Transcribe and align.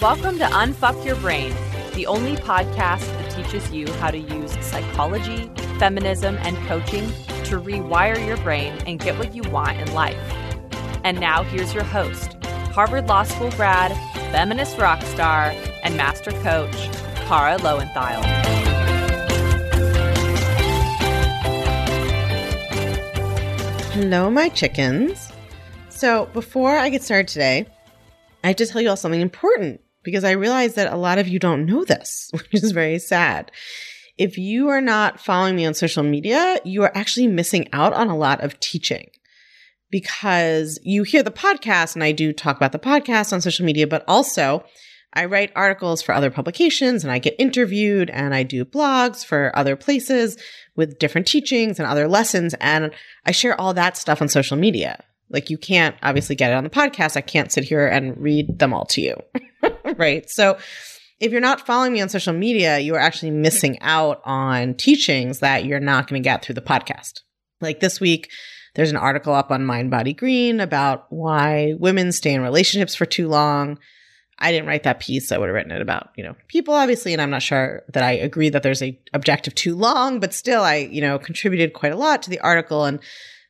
Welcome 0.00 0.38
to 0.38 0.46
Unfuck 0.46 1.04
Your 1.04 1.16
Brain, 1.16 1.54
the 1.92 2.06
only 2.06 2.34
podcast 2.34 3.00
that 3.00 3.30
teaches 3.32 3.70
you 3.70 3.86
how 3.94 4.10
to 4.10 4.16
use 4.16 4.50
psychology, 4.64 5.50
feminism, 5.78 6.38
and 6.40 6.56
coaching 6.66 7.06
to 7.44 7.60
rewire 7.60 8.26
your 8.26 8.38
brain 8.38 8.72
and 8.86 8.98
get 8.98 9.18
what 9.18 9.34
you 9.34 9.42
want 9.50 9.78
in 9.78 9.92
life. 9.92 10.16
And 11.04 11.20
now 11.20 11.42
here's 11.42 11.74
your 11.74 11.84
host, 11.84 12.42
Harvard 12.72 13.08
Law 13.08 13.24
School 13.24 13.50
grad, 13.50 13.92
feminist 14.32 14.78
rock 14.78 15.02
star, 15.02 15.54
and 15.82 15.98
master 15.98 16.30
coach, 16.30 16.74
Kara 17.26 17.58
Loewentheil. 17.58 18.22
Hello, 23.92 24.30
my 24.30 24.48
chickens. 24.48 25.30
So, 25.90 26.24
before 26.32 26.78
I 26.78 26.88
get 26.88 27.02
started 27.02 27.28
today, 27.28 27.66
I 28.42 28.46
have 28.46 28.56
to 28.56 28.66
tell 28.66 28.80
you 28.80 28.88
all 28.88 28.96
something 28.96 29.20
important 29.20 29.82
because 30.02 30.24
I 30.24 30.32
realize 30.32 30.74
that 30.74 30.92
a 30.92 30.96
lot 30.96 31.18
of 31.18 31.28
you 31.28 31.38
don't 31.38 31.66
know 31.66 31.84
this, 31.84 32.30
which 32.32 32.62
is 32.62 32.72
very 32.72 32.98
sad. 32.98 33.50
If 34.18 34.36
you 34.36 34.68
are 34.68 34.80
not 34.82 35.20
following 35.20 35.56
me 35.56 35.64
on 35.64 35.74
social 35.74 36.02
media, 36.02 36.58
you 36.64 36.82
are 36.82 36.92
actually 36.94 37.26
missing 37.26 37.68
out 37.72 37.92
on 37.92 38.08
a 38.08 38.16
lot 38.16 38.42
of 38.42 38.60
teaching 38.60 39.08
because 39.90 40.78
you 40.82 41.02
hear 41.02 41.22
the 41.22 41.30
podcast 41.30 41.94
and 41.94 42.04
I 42.04 42.12
do 42.12 42.32
talk 42.32 42.56
about 42.56 42.72
the 42.72 42.78
podcast 42.78 43.32
on 43.32 43.40
social 43.40 43.64
media, 43.64 43.86
but 43.86 44.04
also 44.06 44.64
I 45.12 45.24
write 45.24 45.52
articles 45.56 46.02
for 46.02 46.14
other 46.14 46.30
publications 46.30 47.02
and 47.02 47.12
I 47.12 47.18
get 47.18 47.34
interviewed 47.38 48.10
and 48.10 48.34
I 48.34 48.42
do 48.44 48.64
blogs 48.64 49.24
for 49.24 49.50
other 49.56 49.74
places 49.74 50.36
with 50.76 50.98
different 50.98 51.26
teachings 51.26 51.78
and 51.78 51.88
other 51.88 52.06
lessons. 52.06 52.54
And 52.60 52.92
I 53.26 53.32
share 53.32 53.60
all 53.60 53.74
that 53.74 53.96
stuff 53.96 54.22
on 54.22 54.28
social 54.28 54.56
media. 54.56 55.02
Like 55.30 55.50
you 55.50 55.58
can't 55.58 55.96
obviously 56.02 56.34
get 56.34 56.50
it 56.50 56.54
on 56.54 56.64
the 56.64 56.70
podcast. 56.70 57.16
I 57.16 57.20
can't 57.20 57.52
sit 57.52 57.64
here 57.64 57.86
and 57.86 58.16
read 58.18 58.58
them 58.58 58.74
all 58.74 58.84
to 58.86 59.00
you. 59.00 59.16
right. 59.96 60.28
So 60.28 60.58
if 61.20 61.32
you're 61.32 61.40
not 61.40 61.66
following 61.66 61.92
me 61.92 62.00
on 62.00 62.08
social 62.08 62.32
media, 62.32 62.78
you 62.78 62.94
are 62.94 63.00
actually 63.00 63.30
missing 63.30 63.78
out 63.80 64.20
on 64.24 64.74
teachings 64.74 65.40
that 65.40 65.64
you're 65.64 65.78
not 65.80 66.08
going 66.08 66.22
to 66.22 66.26
get 66.26 66.42
through 66.42 66.54
the 66.54 66.60
podcast. 66.62 67.20
Like 67.60 67.80
this 67.80 68.00
week, 68.00 68.30
there's 68.74 68.90
an 68.90 68.96
article 68.96 69.34
up 69.34 69.50
on 69.50 69.66
Mind 69.66 69.90
Body 69.90 70.14
Green 70.14 70.60
about 70.60 71.06
why 71.10 71.74
women 71.78 72.12
stay 72.12 72.32
in 72.32 72.40
relationships 72.40 72.94
for 72.94 73.04
too 73.04 73.28
long. 73.28 73.78
I 74.38 74.52
didn't 74.52 74.68
write 74.68 74.84
that 74.84 75.00
piece. 75.00 75.30
I 75.32 75.38
would 75.38 75.48
have 75.48 75.54
written 75.54 75.72
it 75.72 75.82
about, 75.82 76.10
you 76.16 76.24
know, 76.24 76.34
people 76.48 76.72
obviously. 76.72 77.12
And 77.12 77.20
I'm 77.20 77.30
not 77.30 77.42
sure 77.42 77.82
that 77.92 78.02
I 78.02 78.12
agree 78.12 78.48
that 78.48 78.62
there's 78.62 78.82
a 78.82 78.98
objective 79.12 79.54
too 79.54 79.76
long, 79.76 80.18
but 80.18 80.32
still 80.32 80.62
I, 80.62 80.76
you 80.76 81.02
know, 81.02 81.18
contributed 81.18 81.74
quite 81.74 81.92
a 81.92 81.96
lot 81.96 82.22
to 82.22 82.30
the 82.30 82.40
article. 82.40 82.86
And 82.86 83.00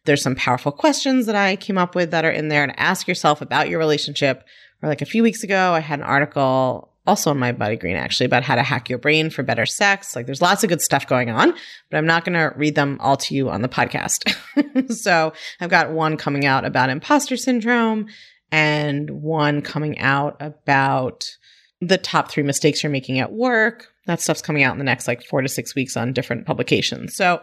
there's 0.04 0.22
some 0.22 0.34
powerful 0.34 0.72
questions 0.72 1.26
that 1.26 1.36
I 1.36 1.56
came 1.56 1.78
up 1.78 1.94
with 1.94 2.10
that 2.10 2.24
are 2.24 2.30
in 2.30 2.48
there 2.48 2.62
and 2.62 2.78
ask 2.78 3.06
yourself 3.06 3.40
about 3.40 3.68
your 3.68 3.78
relationship. 3.78 4.44
Or 4.82 4.88
like 4.88 5.02
a 5.02 5.06
few 5.06 5.22
weeks 5.22 5.42
ago, 5.42 5.72
I 5.72 5.80
had 5.80 5.98
an 5.98 6.04
article 6.04 6.90
also 7.06 7.30
on 7.30 7.38
Mind 7.38 7.58
Body 7.58 7.76
Green 7.76 7.96
actually 7.96 8.26
about 8.26 8.44
how 8.44 8.54
to 8.54 8.62
hack 8.62 8.88
your 8.88 8.98
brain 8.98 9.30
for 9.30 9.42
better 9.42 9.66
sex. 9.66 10.14
Like 10.14 10.26
there's 10.26 10.42
lots 10.42 10.62
of 10.62 10.68
good 10.68 10.80
stuff 10.80 11.06
going 11.06 11.30
on, 11.30 11.54
but 11.90 11.96
I'm 11.96 12.06
not 12.06 12.24
going 12.24 12.34
to 12.34 12.56
read 12.56 12.74
them 12.74 12.98
all 13.00 13.16
to 13.16 13.34
you 13.34 13.50
on 13.50 13.62
the 13.62 13.68
podcast. 13.68 14.92
so 14.94 15.32
I've 15.60 15.70
got 15.70 15.90
one 15.90 16.16
coming 16.16 16.46
out 16.46 16.64
about 16.64 16.90
imposter 16.90 17.36
syndrome 17.36 18.06
and 18.52 19.10
one 19.10 19.62
coming 19.62 19.98
out 19.98 20.36
about 20.40 21.24
the 21.80 21.98
top 21.98 22.30
three 22.30 22.42
mistakes 22.42 22.82
you're 22.82 22.92
making 22.92 23.18
at 23.18 23.32
work. 23.32 23.88
That 24.06 24.20
stuff's 24.20 24.42
coming 24.42 24.62
out 24.62 24.72
in 24.72 24.78
the 24.78 24.84
next 24.84 25.08
like 25.08 25.22
four 25.22 25.40
to 25.40 25.48
six 25.48 25.74
weeks 25.74 25.96
on 25.96 26.12
different 26.12 26.46
publications. 26.46 27.16
So 27.16 27.40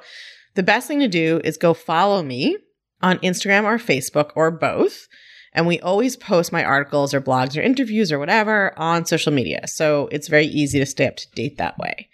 the 0.58 0.64
best 0.64 0.88
thing 0.88 1.00
to 1.00 1.08
do 1.08 1.40
is 1.44 1.56
go 1.56 1.76
follow 1.76 2.24
me 2.24 2.58
on 3.04 3.20
Instagram 3.20 3.64
or 3.64 3.78
Facebook 3.78 4.32
or 4.36 4.50
both. 4.50 5.08
And 5.54 5.68
we 5.68 5.80
always 5.80 6.16
post 6.16 6.52
my 6.52 6.64
articles 6.64 7.14
or 7.14 7.22
blogs 7.22 7.56
or 7.56 7.62
interviews 7.62 8.12
or 8.12 8.18
whatever 8.18 8.78
on 8.78 9.06
social 9.06 9.32
media. 9.32 9.68
So 9.68 10.10
it's 10.12 10.28
very 10.28 10.48
easy 10.48 10.80
to 10.80 10.86
stay 10.86 11.08
up 11.08 11.16
to 11.18 11.32
date 11.36 11.60
that 11.60 11.78
way. 11.78 12.10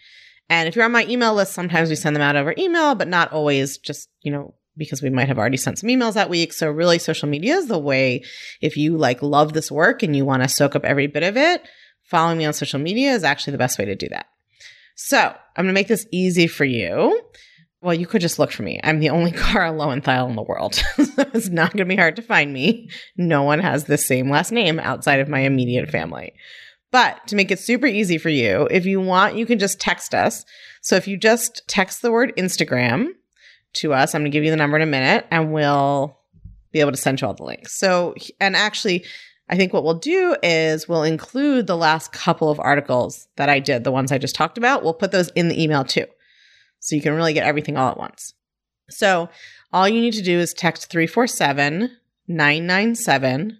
And 0.49 0.67
if 0.67 0.75
you're 0.75 0.83
on 0.83 0.91
my 0.91 1.05
email 1.05 1.33
list, 1.33 1.53
sometimes 1.53 1.89
we 1.89 1.95
send 1.95 2.17
them 2.17 2.21
out 2.21 2.35
over 2.35 2.53
email, 2.57 2.95
but 2.95 3.07
not 3.07 3.31
always 3.31 3.77
just, 3.77 4.09
you 4.21 4.31
know, 4.31 4.53
because 4.75 5.01
we 5.01 5.09
might 5.09 5.29
have 5.29 5.39
already 5.39 5.57
sent 5.57 5.79
some 5.79 5.89
emails 5.89 6.13
that 6.13 6.29
week. 6.29 6.51
So 6.51 6.69
really 6.69 6.99
social 6.99 7.29
media 7.29 7.55
is 7.55 7.67
the 7.67 7.79
way 7.79 8.23
if 8.59 8.75
you 8.75 8.97
like 8.97 9.21
love 9.21 9.53
this 9.53 9.71
work 9.71 10.03
and 10.03 10.15
you 10.15 10.25
want 10.25 10.43
to 10.43 10.49
soak 10.49 10.75
up 10.75 10.83
every 10.83 11.07
bit 11.07 11.23
of 11.23 11.37
it, 11.37 11.63
following 12.03 12.37
me 12.37 12.45
on 12.45 12.53
social 12.53 12.79
media 12.79 13.13
is 13.13 13.23
actually 13.23 13.51
the 13.51 13.57
best 13.57 13.79
way 13.79 13.85
to 13.85 13.95
do 13.95 14.09
that. 14.09 14.25
So 14.95 15.17
I'm 15.17 15.63
going 15.63 15.67
to 15.67 15.73
make 15.73 15.87
this 15.87 16.07
easy 16.11 16.47
for 16.47 16.65
you. 16.65 17.21
Well, 17.83 17.93
you 17.93 18.07
could 18.07 18.21
just 18.21 18.39
look 18.39 18.51
for 18.51 18.63
me. 18.63 18.79
I'm 18.83 18.99
the 18.99 19.09
only 19.09 19.31
Kara 19.33 19.71
Loewentheil 19.71 20.29
in 20.29 20.35
the 20.35 20.41
world. 20.41 20.75
so 20.75 20.83
it's 21.33 21.49
not 21.49 21.73
going 21.73 21.87
to 21.87 21.93
be 21.93 21.95
hard 21.95 22.15
to 22.15 22.21
find 22.21 22.53
me. 22.53 22.89
No 23.17 23.43
one 23.43 23.59
has 23.59 23.85
the 23.85 23.97
same 23.97 24.29
last 24.29 24.51
name 24.51 24.79
outside 24.79 25.19
of 25.19 25.27
my 25.29 25.39
immediate 25.39 25.89
family. 25.89 26.33
But 26.91 27.27
to 27.27 27.35
make 27.35 27.51
it 27.51 27.59
super 27.59 27.87
easy 27.87 28.17
for 28.17 28.29
you, 28.29 28.67
if 28.71 28.85
you 28.85 29.01
want, 29.01 29.35
you 29.35 29.45
can 29.45 29.59
just 29.59 29.79
text 29.79 30.15
us. 30.15 30.45
So 30.81 30.95
if 30.95 31.07
you 31.07 31.17
just 31.17 31.67
text 31.67 32.01
the 32.01 32.11
word 32.11 32.33
Instagram 32.37 33.09
to 33.73 33.93
us. 33.93 34.13
I'm 34.13 34.21
going 34.21 34.31
to 34.31 34.35
give 34.35 34.43
you 34.43 34.51
the 34.51 34.57
number 34.57 34.77
in 34.77 34.83
a 34.83 34.87
minute 34.87 35.25
and 35.31 35.51
we'll 35.51 36.17
be 36.71 36.79
able 36.79 36.91
to 36.91 36.97
send 36.97 37.21
you 37.21 37.27
all 37.27 37.33
the 37.33 37.43
links. 37.43 37.77
So, 37.77 38.15
and 38.39 38.55
actually, 38.55 39.03
I 39.49 39.57
think 39.57 39.73
what 39.73 39.83
we'll 39.83 39.95
do 39.95 40.35
is 40.41 40.87
we'll 40.87 41.03
include 41.03 41.67
the 41.67 41.77
last 41.77 42.11
couple 42.11 42.49
of 42.49 42.59
articles 42.59 43.27
that 43.35 43.49
I 43.49 43.59
did, 43.59 43.83
the 43.83 43.91
ones 43.91 44.11
I 44.11 44.17
just 44.17 44.35
talked 44.35 44.57
about. 44.57 44.83
We'll 44.83 44.93
put 44.93 45.11
those 45.11 45.29
in 45.29 45.49
the 45.49 45.61
email 45.61 45.83
too. 45.83 46.05
So 46.83 46.97
you 46.97 47.01
can 47.01 47.13
really 47.13 47.33
get 47.33 47.47
everything 47.47 47.77
all 47.77 47.89
at 47.89 47.97
once. 47.97 48.33
So 48.89 49.29
all 49.71 49.87
you 49.87 50.01
need 50.01 50.13
to 50.13 50.21
do 50.21 50.37
is 50.39 50.53
text 50.53 50.91
347 50.91 51.89
997 52.27 53.59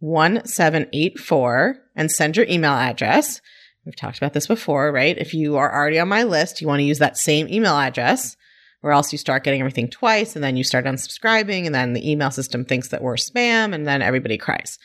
1784 0.00 1.78
and 1.96 2.10
send 2.10 2.36
your 2.36 2.46
email 2.48 2.72
address. 2.72 3.40
We've 3.84 3.96
talked 3.96 4.18
about 4.18 4.34
this 4.34 4.46
before, 4.46 4.92
right? 4.92 5.16
If 5.16 5.32
you 5.32 5.56
are 5.56 5.74
already 5.74 5.98
on 5.98 6.08
my 6.08 6.22
list, 6.22 6.60
you 6.60 6.66
want 6.66 6.80
to 6.80 6.84
use 6.84 6.98
that 6.98 7.16
same 7.16 7.48
email 7.48 7.76
address 7.76 8.36
or 8.82 8.92
else 8.92 9.10
you 9.10 9.18
start 9.18 9.42
getting 9.42 9.60
everything 9.60 9.88
twice 9.88 10.34
and 10.34 10.44
then 10.44 10.56
you 10.56 10.64
start 10.64 10.84
unsubscribing 10.84 11.64
and 11.64 11.74
then 11.74 11.94
the 11.94 12.10
email 12.10 12.30
system 12.30 12.66
thinks 12.66 12.88
that 12.88 13.02
we're 13.02 13.16
spam 13.16 13.74
and 13.74 13.86
then 13.86 14.02
everybody 14.02 14.36
cries. 14.36 14.78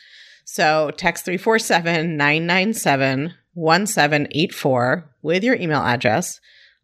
So 0.46 0.92
text 0.96 1.26
347 1.26 2.16
997 2.16 3.34
1784 3.52 5.10
with 5.22 5.44
your 5.44 5.56
email 5.56 5.80
address, 5.80 6.40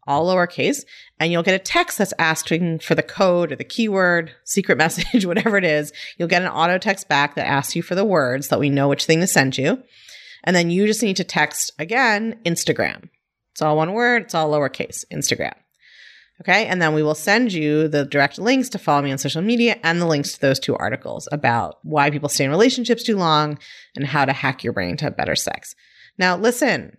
all 0.06 0.26
lowercase, 0.26 0.84
and 1.20 1.30
you'll 1.30 1.42
get 1.42 1.54
a 1.54 1.58
text 1.58 1.98
that's 1.98 2.14
asking 2.18 2.80
for 2.80 2.94
the 2.94 3.02
code 3.02 3.52
or 3.52 3.56
the 3.56 3.64
keyword, 3.64 4.32
secret 4.44 4.78
message, 4.78 5.26
whatever 5.26 5.56
it 5.56 5.64
is. 5.64 5.92
You'll 6.18 6.28
get 6.28 6.42
an 6.42 6.48
auto 6.48 6.78
text 6.78 7.08
back 7.08 7.34
that 7.34 7.46
asks 7.46 7.76
you 7.76 7.82
for 7.82 7.94
the 7.94 8.04
words 8.04 8.48
so 8.48 8.56
that 8.56 8.60
we 8.60 8.70
know 8.70 8.88
which 8.88 9.04
thing 9.04 9.20
to 9.20 9.26
send 9.26 9.58
you. 9.58 9.82
And 10.44 10.56
then 10.56 10.70
you 10.70 10.86
just 10.86 11.02
need 11.02 11.16
to 11.16 11.24
text 11.24 11.72
again, 11.78 12.38
Instagram. 12.44 13.08
It's 13.52 13.62
all 13.62 13.76
one 13.76 13.92
word. 13.92 14.22
It's 14.22 14.34
all 14.34 14.50
lowercase, 14.50 15.04
Instagram. 15.12 15.54
Okay. 16.40 16.66
And 16.66 16.82
then 16.82 16.94
we 16.94 17.02
will 17.02 17.14
send 17.14 17.52
you 17.52 17.86
the 17.86 18.04
direct 18.04 18.38
links 18.38 18.69
to 18.70 18.78
follow 18.78 19.02
me 19.02 19.12
on 19.12 19.19
social 19.19 19.42
media 19.42 19.78
and 19.84 20.00
the 20.00 20.06
links 20.06 20.32
to 20.32 20.40
those 20.40 20.58
two 20.58 20.74
articles 20.76 21.28
about 21.30 21.78
why 21.82 22.10
people 22.10 22.28
stay 22.28 22.44
in 22.44 22.50
relationships 22.50 23.04
too 23.04 23.16
long 23.16 23.58
and 23.94 24.06
how 24.06 24.24
to 24.24 24.32
hack 24.32 24.64
your 24.64 24.72
brain 24.72 24.96
to 24.96 25.04
have 25.04 25.16
better 25.16 25.36
sex. 25.36 25.76
Now, 26.19 26.36
listen, 26.36 26.96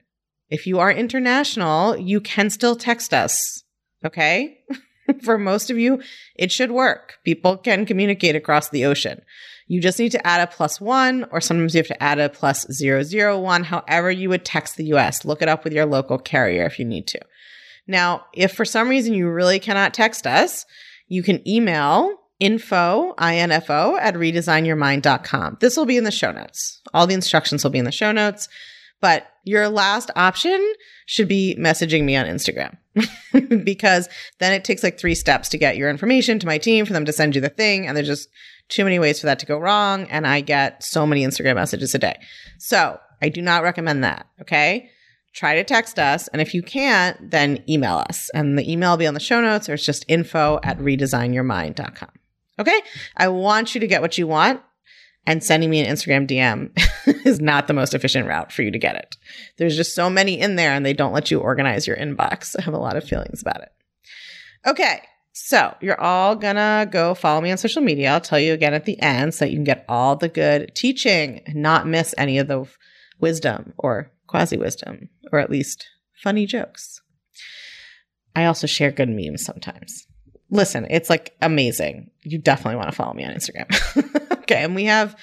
if 0.53 0.67
you 0.67 0.77
are 0.77 0.91
international, 0.91 1.97
you 1.97 2.21
can 2.21 2.51
still 2.51 2.75
text 2.75 3.11
us. 3.11 3.63
Okay. 4.05 4.59
For 5.23 5.39
most 5.39 5.71
of 5.71 5.79
you, 5.79 5.99
it 6.35 6.51
should 6.51 6.71
work. 6.71 7.15
People 7.25 7.57
can 7.57 7.87
communicate 7.87 8.35
across 8.35 8.69
the 8.69 8.85
ocean. 8.85 9.23
You 9.67 9.81
just 9.81 9.97
need 9.97 10.11
to 10.11 10.27
add 10.27 10.41
a 10.41 10.51
plus 10.51 10.79
one, 10.79 11.25
or 11.31 11.41
sometimes 11.41 11.73
you 11.73 11.79
have 11.79 11.87
to 11.87 12.03
add 12.03 12.19
a 12.19 12.29
plus 12.29 12.67
zero 12.71 13.01
zero 13.01 13.39
one, 13.39 13.63
however 13.63 14.11
you 14.11 14.29
would 14.29 14.45
text 14.45 14.77
the 14.77 14.85
US. 14.93 15.25
Look 15.25 15.41
it 15.41 15.49
up 15.49 15.63
with 15.63 15.73
your 15.73 15.87
local 15.87 16.19
carrier 16.19 16.65
if 16.65 16.77
you 16.77 16.85
need 16.85 17.07
to. 17.07 17.19
Now, 17.87 18.25
if 18.31 18.53
for 18.53 18.63
some 18.63 18.89
reason 18.89 19.15
you 19.15 19.27
really 19.29 19.57
cannot 19.57 19.95
text 19.95 20.27
us, 20.27 20.67
you 21.07 21.23
can 21.23 21.45
email 21.49 22.15
info, 22.39 23.15
info 23.17 23.97
at 23.97 24.13
redesignyourmind.com. 24.13 25.57
This 25.61 25.75
will 25.75 25.85
be 25.87 25.97
in 25.97 26.03
the 26.03 26.11
show 26.11 26.31
notes. 26.31 26.79
All 26.93 27.07
the 27.07 27.15
instructions 27.15 27.63
will 27.63 27.71
be 27.71 27.79
in 27.79 27.85
the 27.85 27.91
show 27.91 28.11
notes. 28.11 28.47
But 29.01 29.27
your 29.43 29.69
last 29.69 30.09
option 30.15 30.73
should 31.05 31.27
be 31.27 31.55
messaging 31.59 32.03
me 32.03 32.15
on 32.15 32.25
Instagram 32.25 32.77
because 33.63 34.07
then 34.39 34.53
it 34.53 34.63
takes 34.63 34.83
like 34.83 34.97
three 34.97 35.15
steps 35.15 35.49
to 35.49 35.57
get 35.57 35.77
your 35.77 35.89
information 35.89 36.39
to 36.39 36.47
my 36.47 36.57
team 36.57 36.85
for 36.85 36.93
them 36.93 37.05
to 37.05 37.13
send 37.13 37.35
you 37.35 37.41
the 37.41 37.49
thing. 37.49 37.87
And 37.87 37.95
there's 37.95 38.07
just 38.07 38.29
too 38.69 38.83
many 38.83 38.99
ways 38.99 39.19
for 39.19 39.25
that 39.25 39.39
to 39.39 39.45
go 39.45 39.57
wrong. 39.57 40.05
And 40.05 40.25
I 40.25 40.41
get 40.41 40.83
so 40.83 41.05
many 41.05 41.25
Instagram 41.25 41.55
messages 41.55 41.93
a 41.93 41.99
day. 41.99 42.19
So 42.57 42.99
I 43.21 43.29
do 43.29 43.41
not 43.41 43.63
recommend 43.63 44.03
that. 44.03 44.27
Okay 44.41 44.89
try 45.33 45.55
to 45.55 45.63
text 45.63 45.99
us. 45.99 46.27
And 46.29 46.41
if 46.41 46.53
you 46.53 46.61
can't, 46.61 47.31
then 47.31 47.63
email 47.67 48.03
us. 48.09 48.29
And 48.33 48.57
the 48.57 48.71
email 48.71 48.91
will 48.91 48.97
be 48.97 49.07
on 49.07 49.15
the 49.15 49.19
show 49.19 49.41
notes 49.41 49.67
or 49.67 49.73
it's 49.73 49.85
just 49.85 50.05
info 50.07 50.59
at 50.63 50.77
redesignyourmind.com. 50.79 52.09
Okay. 52.59 52.81
I 53.17 53.27
want 53.27 53.73
you 53.73 53.81
to 53.81 53.87
get 53.87 54.01
what 54.01 54.17
you 54.17 54.27
want. 54.27 54.61
And 55.25 55.43
sending 55.43 55.69
me 55.69 55.79
an 55.79 55.93
Instagram 55.93 56.27
DM 56.27 57.25
is 57.25 57.39
not 57.39 57.67
the 57.67 57.73
most 57.73 57.93
efficient 57.93 58.27
route 58.27 58.51
for 58.51 58.61
you 58.61 58.71
to 58.71 58.79
get 58.79 58.95
it. 58.95 59.15
There's 59.57 59.75
just 59.75 59.95
so 59.95 60.09
many 60.09 60.39
in 60.39 60.57
there 60.57 60.71
and 60.71 60.85
they 60.85 60.93
don't 60.93 61.13
let 61.13 61.31
you 61.31 61.39
organize 61.39 61.87
your 61.87 61.95
inbox. 61.95 62.55
I 62.59 62.63
have 62.63 62.73
a 62.73 62.79
lot 62.79 62.97
of 62.97 63.07
feelings 63.07 63.41
about 63.41 63.61
it. 63.61 63.71
Okay. 64.65 65.01
So 65.35 65.75
you're 65.81 65.99
all 65.99 66.35
gonna 66.35 66.87
go 66.89 67.15
follow 67.15 67.41
me 67.41 67.51
on 67.51 67.57
social 67.57 67.81
media. 67.81 68.11
I'll 68.11 68.21
tell 68.21 68.39
you 68.39 68.53
again 68.53 68.75
at 68.75 68.85
the 68.85 69.01
end 69.01 69.33
so 69.33 69.45
that 69.45 69.51
you 69.51 69.57
can 69.57 69.63
get 69.63 69.83
all 69.89 70.15
the 70.15 70.29
good 70.29 70.75
teaching 70.75 71.41
and 71.47 71.55
not 71.55 71.87
miss 71.87 72.13
any 72.17 72.37
of 72.37 72.47
the 72.47 72.67
wisdom 73.19 73.73
or 73.77 74.11
quasi 74.27 74.57
wisdom, 74.57 75.09
or 75.31 75.39
at 75.39 75.49
least 75.49 75.87
funny 76.21 76.45
jokes. 76.45 77.01
I 78.35 78.45
also 78.45 78.67
share 78.67 78.91
good 78.91 79.09
memes 79.09 79.43
sometimes. 79.43 80.05
Listen, 80.49 80.85
it's 80.89 81.09
like 81.09 81.35
amazing. 81.41 82.11
You 82.21 82.37
definitely 82.37 82.75
want 82.75 82.89
to 82.89 82.95
follow 82.95 83.13
me 83.13 83.25
on 83.25 83.33
Instagram. 83.33 84.29
okay, 84.53 84.63
and 84.63 84.75
we 84.75 84.85
have 84.85 85.15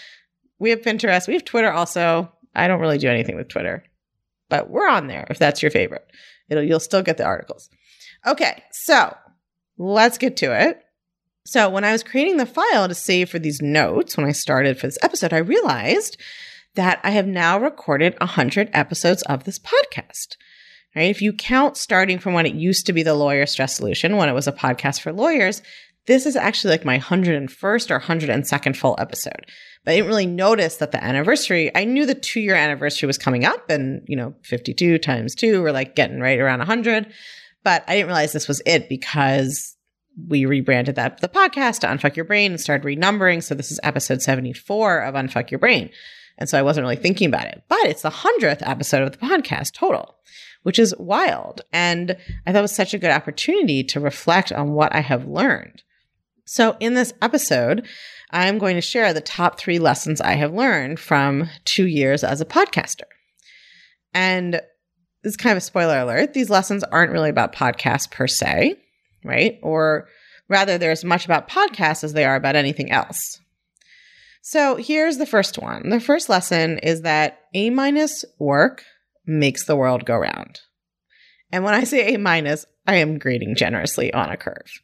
we 0.59 0.71
have 0.71 0.83
Pinterest, 0.83 1.27
we 1.27 1.35
have 1.35 1.45
Twitter 1.45 1.71
also. 1.71 2.31
I 2.55 2.69
don't 2.69 2.81
really 2.81 2.99
do 2.99 3.09
anything 3.09 3.37
with 3.37 3.49
Twitter, 3.49 3.85
but 4.49 4.71
we're 4.71 4.89
on 4.89 5.07
there 5.07 5.27
if 5.31 5.39
that's 5.39 5.63
your 5.63 5.71
favorite. 5.71 6.07
It'll 6.49 6.65
you'll 6.65 6.81
still 6.81 7.03
get 7.03 7.17
the 7.17 7.25
articles. 7.25 7.69
Okay, 8.27 8.63
so 8.73 9.17
let's 9.79 10.19
get 10.19 10.37
to 10.39 10.53
it. 10.53 10.83
So, 11.47 11.71
when 11.71 11.85
I 11.85 11.93
was 11.93 12.03
creating 12.03 12.37
the 12.37 12.47
file 12.47 12.87
to 12.87 12.95
save 12.95 13.31
for 13.31 13.39
these 13.39 13.63
notes, 13.63 14.17
when 14.17 14.27
I 14.27 14.33
started 14.33 14.79
for 14.79 14.87
this 14.87 14.99
episode, 15.03 15.33
I 15.33 15.39
realized 15.39 16.19
that 16.75 17.01
I 17.03 17.11
have 17.11 17.27
now 17.27 17.59
recorded 17.59 18.15
100 18.21 18.71
episodes 18.73 19.23
of 19.23 19.45
this 19.45 19.59
podcast. 19.59 20.37
Right? 20.95 21.11
If 21.11 21.23
you 21.23 21.33
count 21.33 21.77
starting 21.77 22.19
from 22.19 22.35
when 22.35 22.47
it 22.47 22.55
used 22.55 22.85
to 22.87 22.93
be 22.93 23.03
the 23.03 23.15
Lawyer 23.15 23.47
Stress 23.47 23.77
Solution, 23.77 24.17
when 24.17 24.29
it 24.29 24.35
was 24.35 24.49
a 24.49 24.53
podcast 24.53 25.01
for 25.01 25.13
lawyers, 25.13 25.63
this 26.07 26.27
is 26.27 26.37
actually 26.37 26.73
like 26.73 26.85
my 26.85 26.99
101st 26.99 27.91
or 27.91 28.01
102nd 28.01 28.77
full 28.77 28.97
episode. 28.99 29.47
But 29.85 29.93
I 29.93 29.97
didn't 29.97 30.09
really 30.09 30.27
notice 30.27 30.77
that 30.77 30.93
the 30.93 31.03
anniversary, 31.03 31.71
I 31.75 31.85
knew 31.85 32.07
the 32.07 32.15
two 32.15 32.41
year 32.41 32.55
anniversary 32.55 33.07
was 33.07 33.19
coming 33.19 33.45
up 33.45 33.71
and, 33.71 34.03
you 34.07 34.17
know, 34.17 34.35
52 34.45 34.99
times 34.99 35.35
two, 35.35 35.63
we're 35.63 35.73
like 35.73 35.97
getting 35.97 36.21
right 36.21 36.39
around 36.39 36.59
100. 36.59 37.13
But 37.63 37.85
I 37.87 37.95
didn't 37.95 38.09
realize 38.09 38.33
this 38.33 38.49
was 38.49 38.63
it 38.67 38.89
because 38.89 39.77
we 40.29 40.45
rebranded 40.45 40.97
that 40.97 41.21
the 41.21 41.29
podcast 41.29 41.81
to 41.81 41.87
Unfuck 41.87 42.17
Your 42.17 42.25
Brain 42.25 42.53
and 42.53 42.61
started 42.61 42.87
renumbering. 42.87 43.43
So 43.43 43.55
this 43.55 43.71
is 43.71 43.81
episode 43.83 44.23
74 44.23 45.01
of 45.01 45.15
Unfuck 45.15 45.51
Your 45.51 45.61
Brain. 45.61 45.91
And 46.39 46.49
so 46.49 46.59
I 46.59 46.63
wasn't 46.63 46.85
really 46.85 46.97
thinking 46.97 47.29
about 47.29 47.47
it, 47.47 47.63
but 47.69 47.85
it's 47.85 48.03
the 48.03 48.11
hundredth 48.11 48.63
episode 48.63 49.03
of 49.03 49.13
the 49.13 49.19
podcast 49.19 49.75
total, 49.75 50.17
which 50.63 50.79
is 50.79 50.95
wild. 50.99 51.61
And 51.73 52.17
I 52.47 52.53
thought 52.53 52.61
it 52.61 52.63
was 52.63 52.75
such 52.75 52.95
a 52.95 52.99
good 52.99 53.11
opportunity 53.11 53.85
to 53.85 54.01
reflect 54.01 54.51
on 54.51 54.73
what 54.73 54.95
I 54.95 55.01
have 55.01 55.29
learned. 55.29 55.83
So 56.53 56.77
in 56.81 56.95
this 56.95 57.13
episode, 57.23 57.87
I'm 58.31 58.59
going 58.59 58.75
to 58.75 58.81
share 58.81 59.13
the 59.13 59.21
top 59.21 59.59
three 59.59 59.79
lessons 59.79 60.21
I 60.21 60.33
have 60.33 60.53
learned 60.53 60.99
from 60.99 61.49
two 61.65 61.87
years 61.87 62.25
as 62.25 62.41
a 62.41 62.45
podcaster. 62.45 63.05
And 64.13 64.55
this 65.23 65.33
is 65.33 65.37
kind 65.37 65.53
of 65.53 65.59
a 65.59 65.61
spoiler 65.61 66.01
alert. 66.01 66.35
These 66.35 66.51
lessons 66.51 66.83
aren't 66.83 67.13
really 67.13 67.31
about 67.31 67.55
podcasts 67.55 68.11
per 68.11 68.27
se 68.27 68.77
right? 69.25 69.59
Or 69.63 70.09
rather, 70.49 70.79
they're 70.79 70.91
as 70.91 71.05
much 71.05 71.25
about 71.25 71.49
podcasts 71.49 72.05
as 72.05 72.13
they 72.13 72.25
are 72.25 72.37
about 72.37 72.57
anything 72.57 72.91
else. 72.91 73.39
So 74.43 74.77
here's 74.77 75.19
the 75.19 75.27
first 75.27 75.59
one. 75.59 75.91
The 75.91 76.01
first 76.01 76.29
lesson 76.29 76.79
is 76.79 77.03
that 77.03 77.41
A 77.55 77.71
minus 77.71 78.25
work 78.39 78.83
makes 79.27 79.67
the 79.67 79.77
world 79.77 80.05
go 80.05 80.17
round. 80.17 80.61
And 81.53 81.65
when 81.65 81.75
I 81.75 81.85
say 81.85 82.15
A 82.15 82.19
minus, 82.19 82.65
I 82.87 82.97
am 82.97 83.19
grading 83.19 83.57
generously 83.57 84.13
on 84.13 84.31
a 84.31 84.37
curve. 84.37 84.81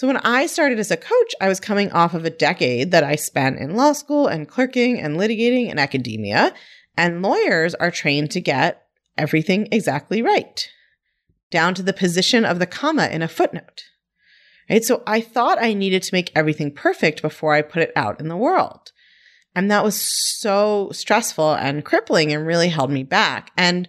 So 0.00 0.06
when 0.06 0.16
I 0.16 0.46
started 0.46 0.78
as 0.78 0.90
a 0.90 0.96
coach, 0.96 1.34
I 1.42 1.48
was 1.48 1.60
coming 1.60 1.92
off 1.92 2.14
of 2.14 2.24
a 2.24 2.30
decade 2.30 2.90
that 2.90 3.04
I 3.04 3.16
spent 3.16 3.58
in 3.58 3.76
law 3.76 3.92
school 3.92 4.28
and 4.28 4.48
clerking 4.48 4.98
and 4.98 5.18
litigating 5.18 5.68
in 5.68 5.78
academia. 5.78 6.54
And 6.96 7.20
lawyers 7.20 7.74
are 7.74 7.90
trained 7.90 8.30
to 8.30 8.40
get 8.40 8.82
everything 9.18 9.68
exactly 9.70 10.22
right 10.22 10.66
down 11.50 11.74
to 11.74 11.82
the 11.82 11.92
position 11.92 12.46
of 12.46 12.58
the 12.58 12.66
comma 12.66 13.08
in 13.08 13.20
a 13.20 13.28
footnote. 13.28 13.82
Right? 14.70 14.82
So 14.82 15.02
I 15.06 15.20
thought 15.20 15.62
I 15.62 15.74
needed 15.74 16.02
to 16.04 16.14
make 16.14 16.32
everything 16.34 16.72
perfect 16.74 17.20
before 17.20 17.52
I 17.52 17.60
put 17.60 17.82
it 17.82 17.92
out 17.94 18.20
in 18.20 18.28
the 18.28 18.38
world. 18.38 18.92
And 19.54 19.70
that 19.70 19.84
was 19.84 20.00
so 20.40 20.88
stressful 20.94 21.52
and 21.56 21.84
crippling 21.84 22.32
and 22.32 22.46
really 22.46 22.70
held 22.70 22.90
me 22.90 23.02
back. 23.02 23.50
And 23.54 23.86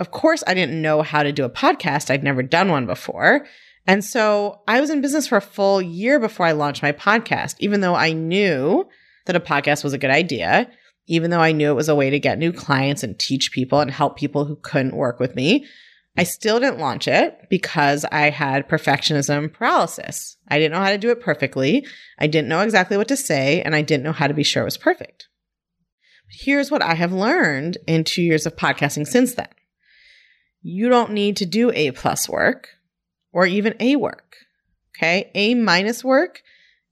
of 0.00 0.12
course, 0.12 0.42
I 0.46 0.54
didn't 0.54 0.80
know 0.80 1.02
how 1.02 1.22
to 1.22 1.30
do 1.30 1.44
a 1.44 1.50
podcast. 1.50 2.10
I'd 2.10 2.24
never 2.24 2.42
done 2.42 2.70
one 2.70 2.86
before. 2.86 3.46
And 3.86 4.04
so 4.04 4.62
I 4.68 4.80
was 4.80 4.90
in 4.90 5.00
business 5.00 5.26
for 5.26 5.36
a 5.36 5.42
full 5.42 5.82
year 5.82 6.20
before 6.20 6.46
I 6.46 6.52
launched 6.52 6.82
my 6.82 6.92
podcast, 6.92 7.56
even 7.58 7.80
though 7.80 7.94
I 7.94 8.12
knew 8.12 8.88
that 9.26 9.36
a 9.36 9.40
podcast 9.40 9.82
was 9.82 9.92
a 9.92 9.98
good 9.98 10.10
idea, 10.10 10.70
even 11.06 11.30
though 11.30 11.40
I 11.40 11.52
knew 11.52 11.70
it 11.70 11.76
was 11.76 11.88
a 11.88 11.94
way 11.94 12.10
to 12.10 12.20
get 12.20 12.38
new 12.38 12.52
clients 12.52 13.02
and 13.02 13.18
teach 13.18 13.52
people 13.52 13.80
and 13.80 13.90
help 13.90 14.16
people 14.16 14.44
who 14.44 14.56
couldn't 14.56 14.96
work 14.96 15.18
with 15.18 15.34
me. 15.34 15.66
I 16.16 16.24
still 16.24 16.60
didn't 16.60 16.78
launch 16.78 17.08
it 17.08 17.38
because 17.48 18.04
I 18.12 18.30
had 18.30 18.68
perfectionism 18.68 19.52
paralysis. 19.52 20.36
I 20.46 20.58
didn't 20.58 20.72
know 20.72 20.84
how 20.84 20.90
to 20.90 20.98
do 20.98 21.10
it 21.10 21.20
perfectly. 21.20 21.86
I 22.18 22.26
didn't 22.26 22.48
know 22.48 22.60
exactly 22.60 22.98
what 22.98 23.08
to 23.08 23.16
say, 23.16 23.62
and 23.62 23.74
I 23.74 23.82
didn't 23.82 24.04
know 24.04 24.12
how 24.12 24.26
to 24.26 24.34
be 24.34 24.42
sure 24.42 24.62
it 24.62 24.66
was 24.66 24.76
perfect. 24.76 25.28
But 26.26 26.36
Here's 26.44 26.70
what 26.70 26.82
I 26.82 26.94
have 26.94 27.12
learned 27.12 27.78
in 27.86 28.04
two 28.04 28.22
years 28.22 28.44
of 28.44 28.56
podcasting 28.56 29.06
since 29.06 29.34
then. 29.34 29.48
You 30.60 30.90
don't 30.90 31.12
need 31.12 31.38
to 31.38 31.46
do 31.46 31.72
A 31.72 31.92
plus 31.92 32.28
work 32.28 32.68
or 33.32 33.46
even 33.46 33.74
A 33.80 33.96
work. 33.96 34.36
Okay. 34.96 35.30
A 35.34 35.54
minus 35.54 36.04
work 36.04 36.42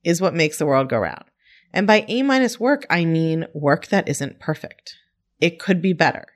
is 0.03 0.21
what 0.21 0.35
makes 0.35 0.59
the 0.59 0.67
world 0.67 0.89
go 0.89 0.99
round. 0.99 1.25
And 1.73 1.87
by 1.87 2.05
A 2.09 2.23
minus 2.23 2.59
work, 2.59 2.87
I 2.91 3.05
mean 3.05 3.47
work 3.55 3.89
that 3.89 4.09
isn't 4.09 4.41
perfect. 4.41 4.97
It 5.41 5.59
could 5.59 5.81
be 5.81 5.93
better 5.93 6.27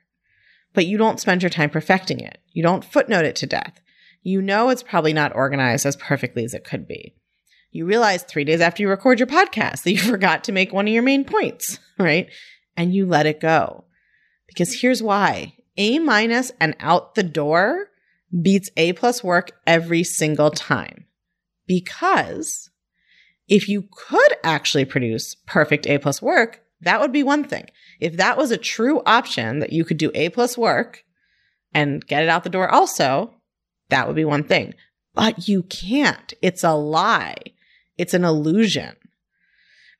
but 0.75 0.85
you 0.85 0.97
don't 0.97 1.19
spend 1.19 1.41
your 1.41 1.49
time 1.49 1.71
perfecting 1.71 2.19
it. 2.19 2.37
You 2.51 2.61
don't 2.61 2.85
footnote 2.85 3.25
it 3.25 3.35
to 3.37 3.47
death. 3.47 3.81
You 4.21 4.41
know 4.41 4.69
it's 4.69 4.83
probably 4.83 5.13
not 5.13 5.35
organized 5.35 5.85
as 5.85 5.95
perfectly 5.95 6.43
as 6.43 6.53
it 6.53 6.65
could 6.65 6.87
be. 6.87 7.15
You 7.71 7.85
realize 7.85 8.23
three 8.23 8.43
days 8.43 8.61
after 8.61 8.83
you 8.83 8.89
record 8.89 9.19
your 9.19 9.27
podcast 9.27 9.83
that 9.83 9.91
you 9.91 9.97
forgot 10.11 10.43
to 10.43 10.51
make 10.51 10.71
one 10.71 10.87
of 10.87 10.93
your 10.93 11.03
main 11.03 11.23
points, 11.23 11.79
right? 11.97 12.29
And 12.77 12.93
you 12.93 13.05
let 13.05 13.25
it 13.25 13.39
go. 13.39 13.85
Because 14.47 14.81
here's 14.81 15.01
why 15.01 15.55
A 15.77 15.97
minus 15.99 16.51
and 16.59 16.75
out 16.79 17.15
the 17.15 17.23
door 17.23 17.87
beats 18.41 18.69
A 18.77 18.93
plus 18.93 19.23
work 19.23 19.51
every 19.65 20.03
single 20.03 20.51
time. 20.51 21.05
Because 21.67 22.69
if 23.47 23.69
you 23.69 23.87
could 23.91 24.33
actually 24.43 24.85
produce 24.85 25.35
perfect 25.45 25.87
A 25.87 25.97
plus 25.97 26.21
work, 26.21 26.61
that 26.81 26.99
would 26.99 27.11
be 27.11 27.23
one 27.23 27.43
thing. 27.43 27.67
If 27.99 28.17
that 28.17 28.37
was 28.37 28.51
a 28.51 28.57
true 28.57 29.01
option 29.05 29.59
that 29.59 29.73
you 29.73 29.85
could 29.85 29.97
do 29.97 30.11
A 30.13 30.29
plus 30.29 30.57
work 30.57 31.03
and 31.73 32.05
get 32.05 32.23
it 32.23 32.29
out 32.29 32.43
the 32.43 32.49
door 32.49 32.69
also, 32.69 33.33
that 33.89 34.07
would 34.07 34.15
be 34.15 34.25
one 34.25 34.43
thing. 34.43 34.73
But 35.13 35.47
you 35.47 35.63
can't. 35.63 36.33
It's 36.41 36.63
a 36.63 36.73
lie. 36.73 37.37
It's 37.97 38.13
an 38.13 38.25
illusion. 38.25 38.95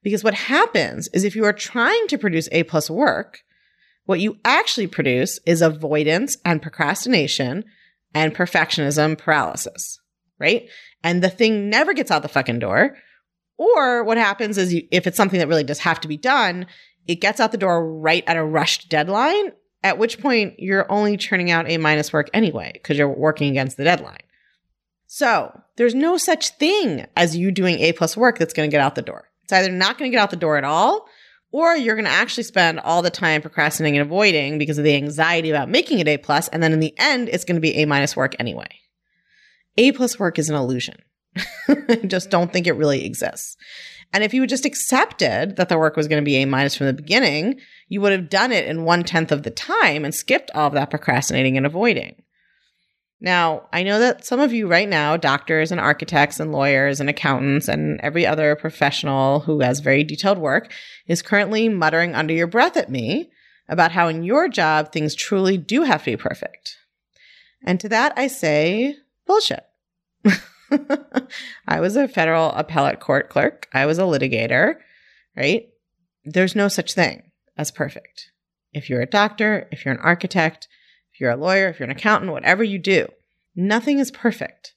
Because 0.04 0.24
what 0.24 0.34
happens 0.34 1.08
is 1.14 1.24
if 1.24 1.36
you 1.36 1.46
are 1.46 1.54
trying 1.54 2.08
to 2.08 2.18
produce 2.18 2.50
A 2.52 2.64
plus 2.64 2.90
work, 2.90 3.40
what 4.06 4.20
you 4.20 4.38
actually 4.46 4.88
produce 4.88 5.40
is 5.46 5.62
avoidance 5.62 6.38
and 6.46 6.62
procrastination 6.62 7.64
and 8.16 8.34
perfectionism 8.34 9.16
paralysis, 9.18 10.00
right? 10.40 10.68
And 11.04 11.24
the 11.24 11.30
thing 11.30 11.70
never 11.70 11.94
gets 11.94 12.10
out 12.10 12.24
the 12.24 12.28
fucking 12.28 12.58
door. 12.58 12.98
Or 13.58 14.04
what 14.04 14.18
happens 14.18 14.58
is 14.58 14.74
you, 14.74 14.88
if 14.92 15.06
it's 15.06 15.18
something 15.18 15.40
that 15.40 15.48
really 15.48 15.64
does 15.64 15.80
have 15.80 16.00
to 16.02 16.08
be 16.08 16.18
done, 16.18 16.66
it 17.08 17.22
gets 17.22 17.40
out 17.40 17.52
the 17.52 17.58
door 17.58 17.88
right 18.00 18.24
at 18.26 18.38
a 18.38 18.44
rushed 18.44 18.90
deadline, 18.90 19.52
at 19.84 19.98
which 19.98 20.20
point 20.20 20.56
you're 20.58 20.92
only 20.92 21.18
churning 21.18 21.52
out 21.52 21.70
A 21.70 21.78
minus 21.78 22.12
work 22.12 22.30
anyway, 22.34 22.72
because 22.74 22.98
you're 22.98 23.08
working 23.08 23.52
against 23.52 23.78
the 23.78 23.84
deadline. 23.84 24.24
So 25.06 25.62
there's 25.76 25.94
no 25.94 26.18
such 26.18 26.50
thing 26.58 27.06
as 27.16 27.38
you 27.38 27.52
doing 27.52 27.80
A 27.80 27.94
plus 27.94 28.18
work 28.18 28.40
that's 28.40 28.54
going 28.54 28.70
to 28.70 28.72
get 28.74 28.82
out 28.82 28.96
the 28.96 29.02
door. 29.02 29.30
It's 29.44 29.54
either 29.54 29.72
not 29.72 29.98
going 29.98 30.10
to 30.10 30.16
get 30.16 30.22
out 30.22 30.32
the 30.32 30.38
door 30.38 30.58
at 30.58 30.64
all, 30.64 31.08
or 31.52 31.76
you're 31.76 31.96
going 31.96 32.06
to 32.06 32.12
actually 32.12 32.44
spend 32.44 32.80
all 32.80 33.02
the 33.02 33.10
time 33.10 33.42
procrastinating 33.42 33.98
and 33.98 34.06
avoiding 34.08 34.58
because 34.58 34.78
of 34.78 34.84
the 34.84 34.96
anxiety 34.96 35.50
about 35.50 35.70
making 35.70 36.00
it 36.00 36.08
A 36.08 36.18
plus, 36.18 36.48
and 36.50 36.62
then 36.62 36.74
in 36.74 36.80
the 36.80 36.94
end, 36.98 37.30
it's 37.30 37.46
going 37.46 37.56
to 37.56 37.62
be 37.62 37.76
A 37.78 37.86
minus 37.86 38.16
work 38.16 38.36
anyway. 38.40 38.68
A 39.78 39.92
plus 39.92 40.20
work 40.20 40.40
is 40.40 40.50
an 40.50 40.56
illusion. 40.56 40.98
I 41.68 42.02
just 42.08 42.30
don't 42.30 42.52
think 42.52 42.68
it 42.68 42.74
really 42.74 43.06
exists. 43.06 43.58
And 44.14 44.24
if 44.24 44.34
you 44.34 44.42
had 44.42 44.50
just 44.50 44.66
accepted 44.66 45.58
that 45.58 45.70
the 45.70 45.78
work 45.78 45.96
was 45.96 46.08
going 46.08 46.22
to 46.22 46.26
be 46.26 46.38
A 46.38 46.46
minus 46.46 46.76
from 46.76 46.88
the 46.88 46.94
beginning, 46.94 47.60
you 47.88 48.02
would 48.02 48.12
have 48.12 48.30
done 48.30 48.52
it 48.52 48.66
in 48.66 48.86
one 48.86 49.04
tenth 49.04 49.32
of 49.32 49.44
the 49.44 49.52
time 49.52 50.06
and 50.06 50.16
skipped 50.16 50.52
all 50.56 50.68
of 50.68 50.74
that 50.74 50.90
procrastinating 50.90 51.58
and 51.58 51.66
avoiding. 51.66 52.22
Now, 53.22 53.68
I 53.72 53.84
know 53.84 54.00
that 54.00 54.26
some 54.26 54.40
of 54.40 54.54
you 54.54 54.68
right 54.68 54.90
now, 54.90 55.16
doctors 55.18 55.72
and 55.72 55.80
architects 55.80 56.40
and 56.40 56.52
lawyers 56.52 57.00
and 57.00 57.10
accountants 57.10 57.68
and 57.68 58.00
every 58.02 58.26
other 58.26 58.56
professional 58.56 59.42
who 59.42 59.62
has 59.62 59.80
very 59.80 60.04
detailed 60.04 60.38
work 60.38 60.72
is 61.08 61.22
currently 61.22 61.70
muttering 61.70 62.14
under 62.14 62.34
your 62.34 62.48
breath 62.48 62.76
at 62.76 62.90
me 62.90 63.32
about 63.70 63.94
how 63.94 64.08
in 64.10 64.24
your 64.24 64.48
job 64.50 64.92
things 64.92 65.16
truly 65.16 65.58
do 65.58 65.84
have 65.84 66.04
to 66.04 66.12
be 66.12 66.18
perfect. 66.18 66.78
And 67.64 67.80
to 67.80 67.90
that 67.90 68.14
I 68.18 68.28
say, 68.28 68.98
bullshit. 69.26 69.66
I 71.68 71.80
was 71.80 71.96
a 71.96 72.08
federal 72.08 72.52
appellate 72.52 73.00
court 73.00 73.30
clerk. 73.30 73.68
I 73.74 73.86
was 73.86 73.98
a 73.98 74.04
litigator, 74.04 74.76
right? 75.36 75.70
There's 76.26 76.56
no 76.56 76.68
such 76.68 76.94
thing 76.94 77.32
as 77.58 77.72
perfect. 77.72 78.32
If 78.74 78.90
you're 78.90 79.02
a 79.02 79.08
doctor, 79.08 79.68
if 79.72 79.86
you're 79.86 79.94
an 79.94 80.02
architect, 80.02 80.68
if 81.16 81.22
you're 81.22 81.32
a 81.32 81.38
lawyer, 81.38 81.70
if 81.70 81.80
you're 81.80 81.90
an 81.90 81.96
accountant, 81.96 82.34
whatever 82.34 82.62
you 82.62 82.78
do, 82.78 83.08
nothing 83.56 84.00
is 84.00 84.12
perfect. 84.12 84.74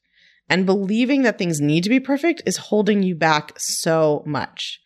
And 0.48 0.66
believing 0.66 1.22
that 1.22 1.36
things 1.36 1.60
need 1.60 1.82
to 1.82 1.90
be 1.90 1.98
perfect 1.98 2.42
is 2.46 2.56
holding 2.56 3.02
you 3.02 3.16
back 3.16 3.58
so 3.58 4.22
much. 4.24 4.78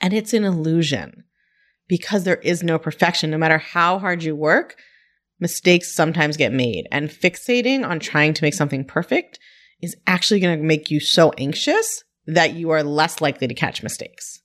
And 0.00 0.14
it's 0.14 0.32
an 0.32 0.44
illusion 0.44 1.24
because 1.88 2.22
there 2.22 2.36
is 2.36 2.62
no 2.62 2.78
perfection. 2.78 3.32
No 3.32 3.36
matter 3.36 3.58
how 3.58 3.98
hard 3.98 4.22
you 4.22 4.36
work, 4.36 4.76
mistakes 5.40 5.92
sometimes 5.92 6.36
get 6.36 6.52
made. 6.52 6.86
And 6.92 7.10
fixating 7.10 7.84
on 7.84 7.98
trying 7.98 8.32
to 8.34 8.44
make 8.44 8.54
something 8.54 8.84
perfect 8.84 9.40
is 9.80 9.96
actually 10.06 10.38
going 10.38 10.56
to 10.56 10.64
make 10.64 10.88
you 10.88 11.00
so 11.00 11.32
anxious 11.36 12.04
that 12.28 12.54
you 12.54 12.70
are 12.70 12.84
less 12.84 13.20
likely 13.20 13.48
to 13.48 13.54
catch 13.54 13.82
mistakes. 13.82 14.38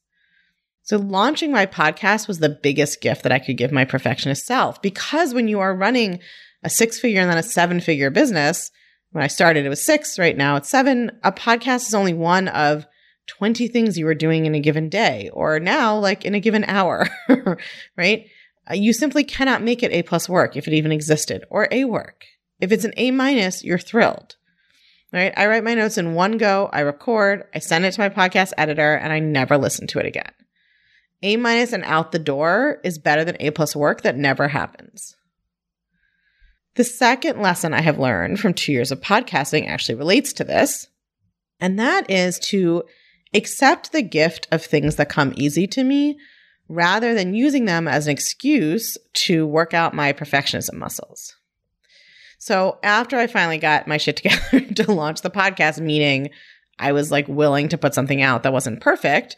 So, 0.87 0.97
launching 0.97 1.51
my 1.51 1.65
podcast 1.65 2.29
was 2.29 2.39
the 2.39 2.57
biggest 2.63 3.01
gift 3.01 3.23
that 3.23 3.31
I 3.31 3.39
could 3.39 3.57
give 3.57 3.73
my 3.73 3.83
perfectionist 3.83 4.45
self 4.45 4.81
because 4.81 5.33
when 5.33 5.49
you 5.49 5.59
are 5.59 5.75
running 5.75 6.19
a 6.67 6.69
six 6.69 6.99
figure 6.99 7.21
and 7.21 7.29
then 7.29 7.37
a 7.37 7.43
seven 7.43 7.79
figure 7.79 8.09
business, 8.09 8.71
when 9.11 9.23
I 9.23 9.27
started, 9.27 9.65
it 9.65 9.69
was 9.69 9.83
six. 9.83 10.19
Right 10.19 10.35
now, 10.35 10.57
it's 10.57 10.67
seven. 10.67 11.11
A 11.23 11.31
podcast 11.31 11.87
is 11.87 11.93
only 11.93 12.13
one 12.13 12.49
of 12.49 12.85
20 13.27 13.69
things 13.69 13.97
you 13.97 14.05
were 14.05 14.13
doing 14.13 14.45
in 14.45 14.53
a 14.53 14.59
given 14.59 14.89
day, 14.89 15.29
or 15.31 15.61
now, 15.61 15.97
like 15.97 16.25
in 16.25 16.35
a 16.35 16.41
given 16.41 16.65
hour, 16.65 17.07
right? 17.97 18.25
Uh, 18.69 18.73
you 18.73 18.91
simply 18.91 19.23
cannot 19.23 19.63
make 19.63 19.81
it 19.81 19.93
A 19.93 20.03
plus 20.03 20.27
work 20.27 20.57
if 20.57 20.67
it 20.67 20.73
even 20.73 20.91
existed, 20.91 21.45
or 21.49 21.69
A 21.71 21.85
work. 21.85 22.25
If 22.59 22.73
it's 22.73 22.83
an 22.83 22.93
A 22.97 23.11
minus, 23.11 23.63
you're 23.63 23.77
thrilled. 23.77 24.35
Right? 25.13 25.33
I 25.37 25.47
write 25.47 25.63
my 25.63 25.73
notes 25.73 25.97
in 25.97 26.15
one 26.15 26.37
go, 26.37 26.69
I 26.73 26.81
record, 26.81 27.45
I 27.55 27.59
send 27.59 27.85
it 27.85 27.93
to 27.93 28.01
my 28.01 28.09
podcast 28.09 28.51
editor, 28.57 28.95
and 28.95 29.13
I 29.13 29.19
never 29.19 29.57
listen 29.57 29.87
to 29.87 29.99
it 29.99 30.05
again. 30.05 30.33
A 31.23 31.37
minus 31.37 31.71
and 31.71 31.85
out 31.85 32.11
the 32.11 32.19
door 32.19 32.81
is 32.83 32.99
better 32.99 33.23
than 33.23 33.37
A 33.39 33.51
plus 33.51 33.73
work 33.73 34.01
that 34.01 34.17
never 34.17 34.49
happens. 34.49 35.15
The 36.77 36.83
second 36.83 37.41
lesson 37.41 37.73
I 37.73 37.81
have 37.81 37.97
learned 37.97 38.39
from 38.39 38.53
two 38.53 38.71
years 38.71 38.91
of 38.91 39.01
podcasting 39.01 39.67
actually 39.67 39.95
relates 39.95 40.31
to 40.33 40.43
this, 40.43 40.87
and 41.59 41.79
that 41.79 42.07
is 42.07 42.37
to 42.51 42.83
accept 43.33 43.91
the 43.91 44.03
gift 44.03 44.47
of 44.51 44.63
things 44.63 44.95
that 44.97 45.09
come 45.09 45.33
easy 45.35 45.65
to 45.65 45.83
me 45.83 46.19
rather 46.69 47.15
than 47.15 47.33
using 47.33 47.65
them 47.65 47.87
as 47.87 48.05
an 48.05 48.13
excuse 48.13 48.95
to 49.13 49.47
work 49.47 49.73
out 49.73 49.95
my 49.95 50.13
perfectionism 50.13 50.75
muscles. 50.75 51.35
So 52.37 52.77
after 52.83 53.17
I 53.17 53.25
finally 53.25 53.57
got 53.57 53.87
my 53.87 53.97
shit 53.97 54.17
together 54.17 54.59
to 54.75 54.91
launch 54.91 55.21
the 55.21 55.31
podcast, 55.31 55.79
meaning 55.79 56.29
I 56.77 56.91
was 56.91 57.11
like 57.11 57.27
willing 57.27 57.69
to 57.69 57.77
put 57.79 57.95
something 57.95 58.21
out 58.21 58.43
that 58.43 58.53
wasn't 58.53 58.81
perfect, 58.81 59.35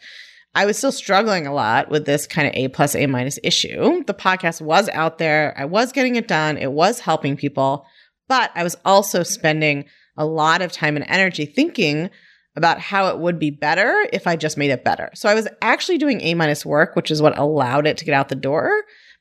I 0.54 0.66
was 0.66 0.76
still 0.76 0.92
struggling 0.92 1.46
a 1.46 1.54
lot 1.54 1.90
with 1.90 2.06
this 2.06 2.26
kind 2.26 2.48
of 2.48 2.54
A 2.54 2.68
plus 2.68 2.94
A 2.96 3.06
minus 3.06 3.38
issue. 3.42 4.02
The 4.04 4.14
podcast 4.14 4.60
was 4.60 4.88
out 4.88 5.18
there. 5.18 5.54
I 5.56 5.64
was 5.64 5.92
getting 5.92 6.16
it 6.16 6.26
done. 6.26 6.58
It 6.58 6.72
was 6.72 7.00
helping 7.00 7.36
people, 7.36 7.86
but 8.28 8.50
I 8.54 8.64
was 8.64 8.76
also 8.84 9.22
spending 9.22 9.84
a 10.16 10.26
lot 10.26 10.60
of 10.60 10.72
time 10.72 10.96
and 10.96 11.06
energy 11.08 11.46
thinking 11.46 12.10
about 12.56 12.80
how 12.80 13.08
it 13.08 13.18
would 13.18 13.38
be 13.38 13.50
better 13.50 14.06
if 14.12 14.26
I 14.26 14.34
just 14.34 14.58
made 14.58 14.70
it 14.70 14.84
better. 14.84 15.10
So 15.14 15.28
I 15.28 15.34
was 15.34 15.46
actually 15.62 15.98
doing 15.98 16.20
A 16.22 16.34
minus 16.34 16.66
work, 16.66 16.96
which 16.96 17.10
is 17.10 17.22
what 17.22 17.38
allowed 17.38 17.86
it 17.86 17.96
to 17.98 18.04
get 18.04 18.14
out 18.14 18.28
the 18.28 18.34
door. 18.34 18.72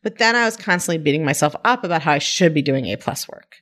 But 0.01 0.17
then 0.17 0.35
I 0.35 0.45
was 0.45 0.57
constantly 0.57 0.97
beating 0.97 1.25
myself 1.25 1.55
up 1.63 1.83
about 1.83 2.01
how 2.01 2.13
I 2.13 2.19
should 2.19 2.53
be 2.53 2.63
doing 2.63 2.87
A 2.87 2.95
plus 2.95 3.27
work, 3.29 3.57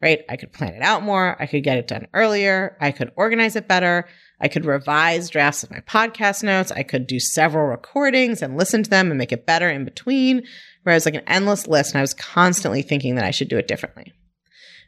right? 0.00 0.20
I 0.28 0.36
could 0.36 0.52
plan 0.52 0.74
it 0.74 0.82
out 0.82 1.02
more. 1.02 1.36
I 1.40 1.46
could 1.46 1.64
get 1.64 1.78
it 1.78 1.88
done 1.88 2.06
earlier. 2.14 2.76
I 2.80 2.92
could 2.92 3.10
organize 3.16 3.56
it 3.56 3.66
better. 3.66 4.06
I 4.40 4.48
could 4.48 4.64
revise 4.64 5.30
drafts 5.30 5.62
of 5.62 5.70
my 5.70 5.80
podcast 5.80 6.42
notes. 6.42 6.70
I 6.70 6.82
could 6.82 7.06
do 7.06 7.18
several 7.18 7.66
recordings 7.66 8.40
and 8.40 8.56
listen 8.56 8.82
to 8.82 8.90
them 8.90 9.10
and 9.10 9.18
make 9.18 9.32
it 9.32 9.46
better 9.46 9.68
in 9.68 9.84
between. 9.84 10.44
Whereas 10.84 11.04
like 11.04 11.16
an 11.16 11.24
endless 11.26 11.66
list 11.66 11.92
and 11.92 11.98
I 11.98 12.02
was 12.02 12.14
constantly 12.14 12.82
thinking 12.82 13.16
that 13.16 13.24
I 13.24 13.30
should 13.30 13.48
do 13.48 13.58
it 13.58 13.68
differently. 13.68 14.12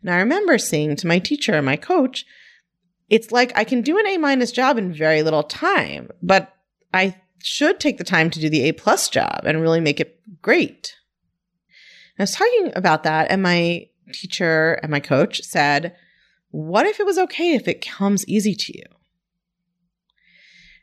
And 0.02 0.10
I 0.10 0.18
remember 0.18 0.56
saying 0.56 0.96
to 0.96 1.06
my 1.06 1.18
teacher, 1.18 1.52
and 1.52 1.66
my 1.66 1.76
coach, 1.76 2.24
it's 3.08 3.32
like 3.32 3.52
I 3.56 3.64
can 3.64 3.82
do 3.82 3.98
an 3.98 4.06
A 4.06 4.16
minus 4.16 4.52
job 4.52 4.78
in 4.78 4.94
very 4.94 5.22
little 5.22 5.42
time, 5.42 6.10
but 6.22 6.54
I 6.94 7.16
should 7.42 7.80
take 7.80 7.98
the 7.98 8.04
time 8.04 8.30
to 8.30 8.40
do 8.40 8.48
the 8.48 8.68
A 8.68 8.72
plus 8.72 9.08
job 9.08 9.42
and 9.44 9.60
really 9.60 9.80
make 9.80 10.00
it 10.00 10.20
great. 10.40 10.96
I 12.18 12.22
was 12.22 12.32
talking 12.32 12.72
about 12.76 13.02
that 13.02 13.30
and 13.30 13.42
my 13.42 13.88
teacher 14.12 14.74
and 14.82 14.90
my 14.90 15.00
coach 15.00 15.42
said, 15.42 15.96
what 16.50 16.86
if 16.86 17.00
it 17.00 17.06
was 17.06 17.18
okay 17.18 17.54
if 17.54 17.68
it 17.68 17.86
comes 17.86 18.26
easy 18.26 18.54
to 18.54 18.78
you? 18.78 18.84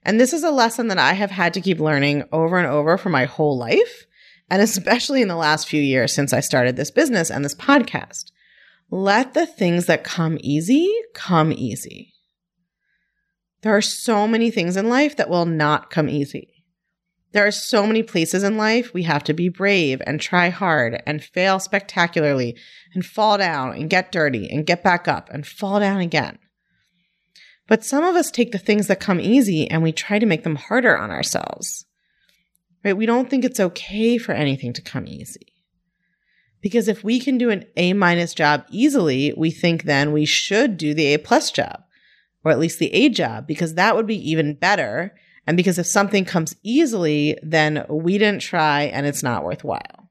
And 0.08 0.22
this 0.22 0.32
is 0.32 0.46
a 0.46 0.52
lesson 0.52 0.88
that 0.88 0.98
I 0.98 1.12
have 1.12 1.32
had 1.32 1.54
to 1.56 1.62
keep 1.62 1.82
learning 1.82 2.24
over 2.32 2.58
and 2.58 2.66
over 2.66 2.98
for 2.98 3.10
my 3.10 3.26
whole 3.26 3.58
life, 3.58 4.08
and 4.50 4.62
especially 4.64 5.22
in 5.22 5.28
the 5.28 5.36
last 5.36 5.68
few 5.68 5.82
years 5.82 6.14
since 6.14 6.32
I 6.32 6.40
started 6.40 6.78
this 6.78 6.92
business 6.92 7.30
and 7.30 7.44
this 7.44 7.54
podcast. 7.54 8.32
Let 8.90 9.34
the 9.34 9.46
things 9.46 9.86
that 9.88 10.06
come 10.06 10.38
easy 10.40 10.90
come 11.14 11.52
easy. 11.52 12.14
There 13.64 13.76
are 13.76 13.82
so 13.82 14.30
many 14.30 14.50
things 14.50 14.78
in 14.78 14.88
life 14.88 15.18
that 15.18 15.30
will 15.30 15.46
not 15.46 15.90
come 15.90 16.08
easy. 16.08 16.64
There 17.34 17.46
are 17.46 17.52
so 17.52 17.86
many 17.86 18.02
places 18.02 18.44
in 18.44 18.56
life 18.56 18.94
we 18.94 19.04
have 19.04 19.26
to 19.26 19.34
be 19.34 19.50
brave 19.50 20.02
and 20.08 20.22
try 20.22 20.48
hard 20.48 21.04
and 21.06 21.22
fail 21.22 21.60
spectacularly 21.60 22.56
and 22.94 23.06
fall 23.06 23.38
down 23.38 23.74
and 23.74 23.90
get 23.90 24.14
dirty 24.14 24.50
and 24.50 24.66
get 24.66 24.84
back 24.84 25.10
up 25.10 25.30
and 25.34 25.46
fall 25.46 25.82
down 25.82 26.00
again. 26.00 26.40
But 27.67 27.83
some 27.83 28.03
of 28.03 28.15
us 28.15 28.31
take 28.31 28.51
the 28.51 28.57
things 28.57 28.88
that 28.88 29.00
come 29.00 29.19
easy 29.19 29.69
and 29.69 29.83
we 29.83 29.91
try 29.91 30.19
to 30.19 30.25
make 30.25 30.43
them 30.43 30.55
harder 30.55 30.97
on 30.97 31.12
ourselves. 31.12 31.86
Right? 32.83 32.95
We 32.95 33.05
don't 33.05 33.29
think 33.29 33.43
it's 33.43 33.59
okay 33.59 34.17
for 34.17 34.31
anything 34.31 34.74
to 34.74 34.81
come 34.81 35.07
easy. 35.07 35.53
Because 36.62 36.88
if 36.88 37.03
we 37.03 37.19
can 37.19 37.38
do 37.38 37.50
an 37.50 37.65
A 37.75 37.93
minus 37.93 38.33
job 38.33 38.65
easily, 38.69 39.33
we 39.38 39.51
think 39.51 39.83
then 39.83 40.12
we 40.12 40.25
should 40.25 40.77
do 40.77 40.93
the 40.93 41.13
A 41.13 41.17
plus 41.17 41.51
job, 41.51 41.83
or 42.43 42.51
at 42.51 42.59
least 42.59 42.79
the 42.79 42.93
A 42.93 43.09
job, 43.09 43.45
because 43.45 43.75
that 43.75 43.95
would 43.95 44.07
be 44.07 44.29
even 44.29 44.55
better. 44.55 45.13
And 45.45 45.55
because 45.55 45.77
if 45.77 45.86
something 45.86 46.25
comes 46.25 46.55
easily, 46.63 47.38
then 47.43 47.86
we 47.89 48.17
didn't 48.17 48.41
try 48.41 48.83
and 48.83 49.05
it's 49.05 49.24
not 49.24 49.43
worthwhile. 49.43 50.09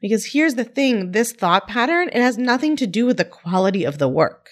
Because 0.00 0.32
here's 0.32 0.54
the 0.54 0.64
thing 0.64 1.12
this 1.12 1.32
thought 1.32 1.66
pattern, 1.66 2.08
it 2.08 2.20
has 2.20 2.38
nothing 2.38 2.76
to 2.76 2.86
do 2.86 3.06
with 3.06 3.16
the 3.16 3.24
quality 3.24 3.84
of 3.84 3.98
the 3.98 4.08
work. 4.08 4.50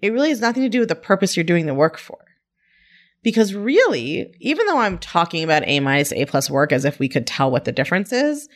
It 0.00 0.12
really 0.12 0.28
has 0.28 0.40
nothing 0.40 0.62
to 0.62 0.68
do 0.68 0.80
with 0.80 0.88
the 0.88 0.94
purpose 0.94 1.36
you're 1.36 1.44
doing 1.44 1.66
the 1.66 1.74
work 1.74 1.98
for. 1.98 2.18
Because 3.22 3.54
really, 3.54 4.34
even 4.40 4.66
though 4.66 4.78
I'm 4.78 4.98
talking 4.98 5.42
about 5.42 5.66
A 5.66 5.80
minus 5.80 6.12
A 6.12 6.26
plus 6.26 6.50
work 6.50 6.72
as 6.72 6.84
if 6.84 6.98
we 6.98 7.08
could 7.08 7.26
tell 7.26 7.50
what 7.50 7.64
the 7.64 7.72
difference 7.72 8.12
is, 8.12 8.48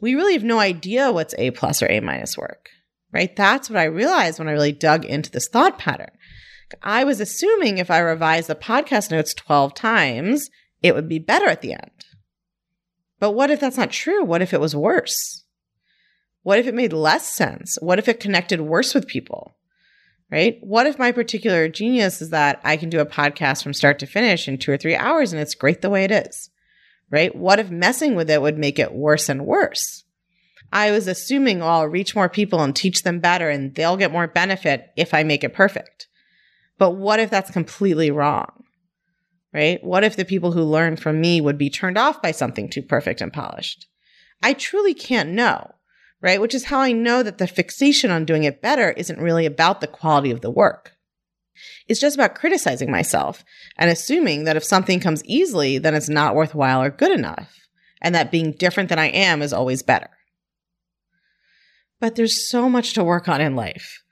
we 0.00 0.14
really 0.14 0.32
have 0.32 0.44
no 0.44 0.58
idea 0.58 1.12
what's 1.12 1.34
A 1.36 1.50
plus 1.50 1.82
or 1.82 1.90
A 1.90 2.00
minus 2.00 2.38
work, 2.38 2.70
right? 3.12 3.34
That's 3.34 3.68
what 3.68 3.78
I 3.78 3.84
realized 3.84 4.38
when 4.38 4.48
I 4.48 4.52
really 4.52 4.72
dug 4.72 5.04
into 5.04 5.30
this 5.30 5.48
thought 5.48 5.78
pattern. 5.78 6.10
I 6.82 7.04
was 7.04 7.20
assuming 7.20 7.78
if 7.78 7.90
I 7.90 7.98
revised 7.98 8.48
the 8.48 8.54
podcast 8.54 9.10
notes 9.10 9.34
12 9.34 9.74
times, 9.74 10.48
it 10.82 10.94
would 10.94 11.08
be 11.08 11.18
better 11.18 11.46
at 11.46 11.60
the 11.60 11.72
end. 11.72 12.04
But 13.20 13.32
what 13.32 13.50
if 13.50 13.60
that's 13.60 13.76
not 13.76 13.90
true? 13.90 14.24
What 14.24 14.42
if 14.42 14.52
it 14.52 14.60
was 14.60 14.74
worse? 14.74 15.44
What 16.42 16.58
if 16.58 16.66
it 16.66 16.74
made 16.74 16.92
less 16.92 17.28
sense? 17.28 17.78
What 17.80 17.98
if 17.98 18.08
it 18.08 18.20
connected 18.20 18.60
worse 18.60 18.94
with 18.94 19.06
people? 19.06 19.52
Right? 20.34 20.58
What 20.62 20.88
if 20.88 20.98
my 20.98 21.12
particular 21.12 21.68
genius 21.68 22.20
is 22.20 22.30
that 22.30 22.60
I 22.64 22.76
can 22.76 22.90
do 22.90 22.98
a 22.98 23.06
podcast 23.06 23.62
from 23.62 23.72
start 23.72 24.00
to 24.00 24.06
finish 24.06 24.48
in 24.48 24.58
two 24.58 24.72
or 24.72 24.76
three 24.76 24.96
hours 24.96 25.32
and 25.32 25.40
it's 25.40 25.54
great 25.54 25.80
the 25.80 25.88
way 25.88 26.02
it 26.02 26.10
is, 26.10 26.50
right? 27.08 27.32
What 27.36 27.60
if 27.60 27.70
messing 27.70 28.16
with 28.16 28.28
it 28.28 28.42
would 28.42 28.58
make 28.58 28.80
it 28.80 28.92
worse 28.92 29.28
and 29.28 29.46
worse? 29.46 30.02
I 30.72 30.90
was 30.90 31.06
assuming 31.06 31.62
oh, 31.62 31.66
I'll 31.66 31.86
reach 31.86 32.16
more 32.16 32.28
people 32.28 32.60
and 32.64 32.74
teach 32.74 33.04
them 33.04 33.20
better 33.20 33.48
and 33.48 33.76
they'll 33.76 33.96
get 33.96 34.10
more 34.10 34.26
benefit 34.26 34.90
if 34.96 35.14
I 35.14 35.22
make 35.22 35.44
it 35.44 35.54
perfect. 35.54 36.08
But 36.78 36.96
what 36.96 37.20
if 37.20 37.30
that's 37.30 37.52
completely 37.52 38.10
wrong? 38.10 38.64
Right? 39.52 39.78
What 39.84 40.02
if 40.02 40.16
the 40.16 40.24
people 40.24 40.50
who 40.50 40.64
learn 40.64 40.96
from 40.96 41.20
me 41.20 41.40
would 41.40 41.58
be 41.58 41.70
turned 41.70 41.96
off 41.96 42.20
by 42.20 42.32
something 42.32 42.68
too 42.68 42.82
perfect 42.82 43.20
and 43.20 43.32
polished? 43.32 43.86
I 44.42 44.52
truly 44.52 44.94
can't 44.94 45.30
know 45.30 45.76
right? 46.20 46.40
Which 46.40 46.54
is 46.54 46.64
how 46.64 46.80
I 46.80 46.92
know 46.92 47.22
that 47.22 47.38
the 47.38 47.46
fixation 47.46 48.10
on 48.10 48.24
doing 48.24 48.44
it 48.44 48.62
better 48.62 48.90
isn't 48.92 49.20
really 49.20 49.46
about 49.46 49.80
the 49.80 49.86
quality 49.86 50.30
of 50.30 50.40
the 50.40 50.50
work. 50.50 50.92
It's 51.86 52.00
just 52.00 52.16
about 52.16 52.34
criticizing 52.34 52.90
myself 52.90 53.44
and 53.76 53.90
assuming 53.90 54.44
that 54.44 54.56
if 54.56 54.64
something 54.64 55.00
comes 55.00 55.24
easily, 55.24 55.78
then 55.78 55.94
it's 55.94 56.08
not 56.08 56.34
worthwhile 56.34 56.82
or 56.82 56.90
good 56.90 57.12
enough, 57.12 57.54
and 58.00 58.14
that 58.14 58.30
being 58.30 58.52
different 58.52 58.88
than 58.88 58.98
I 58.98 59.06
am 59.06 59.42
is 59.42 59.52
always 59.52 59.82
better. 59.82 60.10
But 62.00 62.16
there's 62.16 62.48
so 62.48 62.68
much 62.68 62.94
to 62.94 63.04
work 63.04 63.28
on 63.28 63.40
in 63.40 63.54
life. 63.54 64.02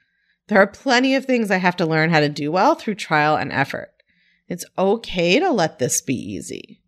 There 0.48 0.58
are 0.58 0.66
plenty 0.66 1.14
of 1.14 1.24
things 1.24 1.50
I 1.50 1.56
have 1.56 1.76
to 1.76 1.86
learn 1.86 2.10
how 2.10 2.20
to 2.20 2.28
do 2.28 2.52
well 2.52 2.74
through 2.74 2.96
trial 2.96 3.36
and 3.36 3.52
effort. 3.52 3.90
It's 4.48 4.64
okay 4.76 5.38
to 5.40 5.50
let 5.50 5.78
this 5.78 6.02
be 6.02 6.14
easy. 6.14 6.81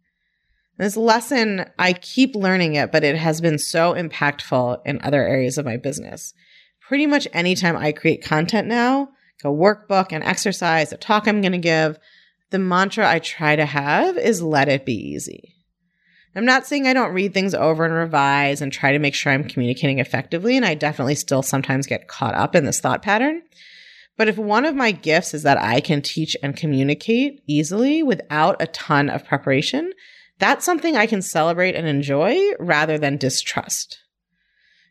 This 0.77 0.97
lesson, 0.97 1.67
I 1.79 1.93
keep 1.93 2.35
learning 2.35 2.75
it, 2.75 2.91
but 2.91 3.05
it 3.05 3.17
has 3.17 3.41
been 3.41 3.59
so 3.59 3.95
impactful 3.95 4.81
in 4.85 5.01
other 5.03 5.23
areas 5.23 5.57
of 5.57 5.65
my 5.65 5.77
business. 5.77 6.35
Pretty 6.81 7.07
much 7.07 7.29
anytime 7.33 7.77
I 7.77 7.93
create 7.93 8.25
content 8.25 8.67
now, 8.67 9.11
a 9.45 9.49
workbook, 9.49 10.11
an 10.11 10.23
exercise, 10.23 10.93
a 10.93 10.97
talk 10.97 11.29
I'm 11.29 11.41
going 11.41 11.53
to 11.53 11.59
give, 11.59 11.99
the 12.51 12.59
mantra 12.59 13.09
I 13.09 13.21
try 13.21 13.55
to 13.57 13.67
have 13.67 14.17
is 14.17 14.43
let 14.43 14.69
it 14.69 14.85
be 14.85 14.95
easy. 14.95 15.55
I'm 16.37 16.45
not 16.45 16.67
saying 16.67 16.89
I 16.89 16.93
don't 16.93 17.15
read 17.15 17.33
things 17.33 17.55
over 17.55 17.85
and 17.85 17.95
revise 17.95 18.61
and 18.61 18.73
try 18.73 18.93
to 18.93 18.99
make 18.99 19.15
sure 19.15 19.33
I'm 19.33 19.49
communicating 19.49 20.01
effectively, 20.01 20.57
and 20.57 20.67
I 20.67 20.75
definitely 20.75 21.15
still 21.15 21.43
sometimes 21.43 21.87
get 21.87 22.09
caught 22.09 22.35
up 22.35 22.57
in 22.57 22.65
this 22.65 22.81
thought 22.81 23.03
pattern. 23.03 23.43
But 24.17 24.29
if 24.29 24.37
one 24.37 24.65
of 24.65 24.75
my 24.75 24.91
gifts 24.91 25.35
is 25.35 25.45
that 25.45 25.59
I 25.59 25.81
can 25.81 26.03
teach 26.03 26.37
and 26.43 26.57
communicate 26.57 27.43
easily 27.47 28.03
without 28.03 28.61
a 28.61 28.67
ton 28.67 29.09
of 29.09 29.25
preparation, 29.25 29.93
that's 30.39 30.65
something 30.65 30.97
I 30.97 31.07
can 31.07 31.23
celebrate 31.23 31.75
and 31.75 31.87
enjoy 31.87 32.53
rather 32.59 32.99
than 32.99 33.17
distrust. 33.17 33.99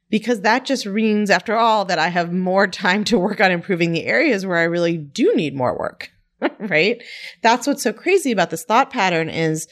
Because 0.10 0.42
that 0.42 0.66
just 0.66 0.86
means, 0.86 1.30
after 1.30 1.56
all, 1.56 1.86
that 1.86 2.00
I 2.00 2.10
have 2.10 2.32
more 2.32 2.68
time 2.68 3.04
to 3.06 3.20
work 3.20 3.42
on 3.42 3.52
improving 3.52 3.92
the 3.92 4.06
areas 4.06 4.46
where 4.46 4.58
I 4.58 4.64
really 4.64 4.98
do 4.98 5.34
need 5.36 5.56
more 5.56 5.78
work, 5.78 6.12
right? 6.60 7.02
That's 7.42 7.66
what's 7.68 7.84
so 7.84 7.94
crazy 7.94 8.32
about 8.32 8.50
this 8.50 8.64
thought 8.64 8.90
pattern 8.90 9.30
is 9.30 9.68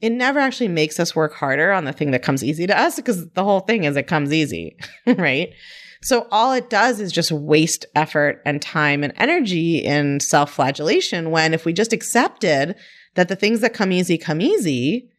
it 0.00 0.10
never 0.10 0.38
actually 0.38 0.68
makes 0.68 0.98
us 0.98 1.14
work 1.14 1.34
harder 1.34 1.72
on 1.72 1.84
the 1.84 1.92
thing 1.92 2.10
that 2.10 2.22
comes 2.22 2.42
easy 2.44 2.66
to 2.66 2.78
us 2.78 2.96
because 2.96 3.28
the 3.30 3.44
whole 3.44 3.60
thing 3.60 3.84
is 3.84 3.96
it 3.96 4.06
comes 4.06 4.32
easy, 4.32 4.76
right? 5.06 5.50
So 6.02 6.26
all 6.30 6.52
it 6.52 6.68
does 6.68 7.00
is 7.00 7.12
just 7.12 7.32
waste 7.32 7.86
effort 7.94 8.42
and 8.44 8.60
time 8.60 9.02
and 9.02 9.14
energy 9.16 9.78
in 9.78 10.20
self 10.20 10.52
flagellation 10.52 11.30
when 11.30 11.54
if 11.54 11.64
we 11.64 11.72
just 11.72 11.94
accepted 11.94 12.76
that 13.14 13.28
the 13.28 13.36
things 13.36 13.60
that 13.60 13.74
come 13.74 13.92
easy 13.92 14.18
come 14.18 14.40
easy, 14.40 15.10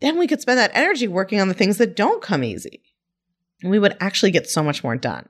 then 0.00 0.18
we 0.18 0.26
could 0.26 0.40
spend 0.40 0.58
that 0.58 0.72
energy 0.74 1.08
working 1.08 1.40
on 1.40 1.48
the 1.48 1.54
things 1.54 1.78
that 1.78 1.96
don't 1.96 2.22
come 2.22 2.42
easy. 2.42 2.82
And 3.62 3.70
we 3.70 3.78
would 3.78 3.96
actually 4.00 4.32
get 4.32 4.50
so 4.50 4.62
much 4.62 4.82
more 4.82 4.96
done 4.96 5.28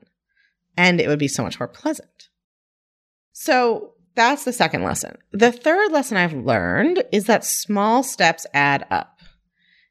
and 0.75 0.99
it 0.99 1.07
would 1.07 1.19
be 1.19 1.27
so 1.27 1.43
much 1.43 1.59
more 1.59 1.67
pleasant. 1.67 2.29
So 3.33 3.93
that's 4.15 4.43
the 4.43 4.53
second 4.53 4.83
lesson. 4.83 5.17
The 5.31 5.51
third 5.51 5.91
lesson 5.91 6.17
I've 6.17 6.33
learned 6.33 7.03
is 7.11 7.25
that 7.25 7.45
small 7.45 8.03
steps 8.03 8.45
add 8.53 8.85
up. 8.89 9.19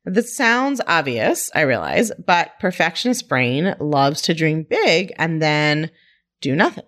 This 0.04 0.36
sounds 0.36 0.80
obvious, 0.86 1.50
I 1.54 1.60
realize, 1.60 2.10
but 2.24 2.58
perfectionist 2.58 3.28
brain 3.28 3.76
loves 3.78 4.22
to 4.22 4.34
dream 4.34 4.66
big 4.68 5.12
and 5.16 5.40
then 5.40 5.90
do 6.40 6.56
nothing, 6.56 6.86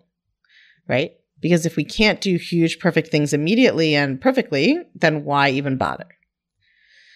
right? 0.89 1.13
Because 1.45 1.67
if 1.67 1.77
we 1.77 1.85
can't 1.85 2.23
do 2.23 2.39
huge, 2.39 2.79
perfect 2.79 3.09
things 3.09 3.35
immediately 3.35 3.95
and 3.95 4.19
perfectly, 4.19 4.79
then 4.95 5.27
why 5.27 5.51
even 5.51 5.77
bother? 5.77 6.07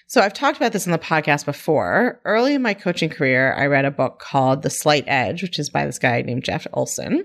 So 0.07 0.21
I've 0.21 0.35
talked 0.35 0.59
about 0.59 0.73
this 0.73 0.85
in 0.85 0.93
the 0.93 0.99
podcast 0.99 1.47
before. 1.47 2.21
Early 2.27 2.53
in 2.53 2.61
my 2.61 2.75
coaching 2.75 3.09
career, 3.09 3.55
I 3.55 3.69
read 3.69 3.87
a 3.87 3.91
book 3.91 4.19
called 4.19 4.61
The 4.61 4.69
Slight 4.69 5.05
Edge, 5.07 5.41
which 5.41 5.59
is 5.59 5.71
by 5.71 5.87
this 5.87 5.99
guy 5.99 6.21
named 6.21 6.45
Jeff 6.45 6.67
Olson. 6.75 7.25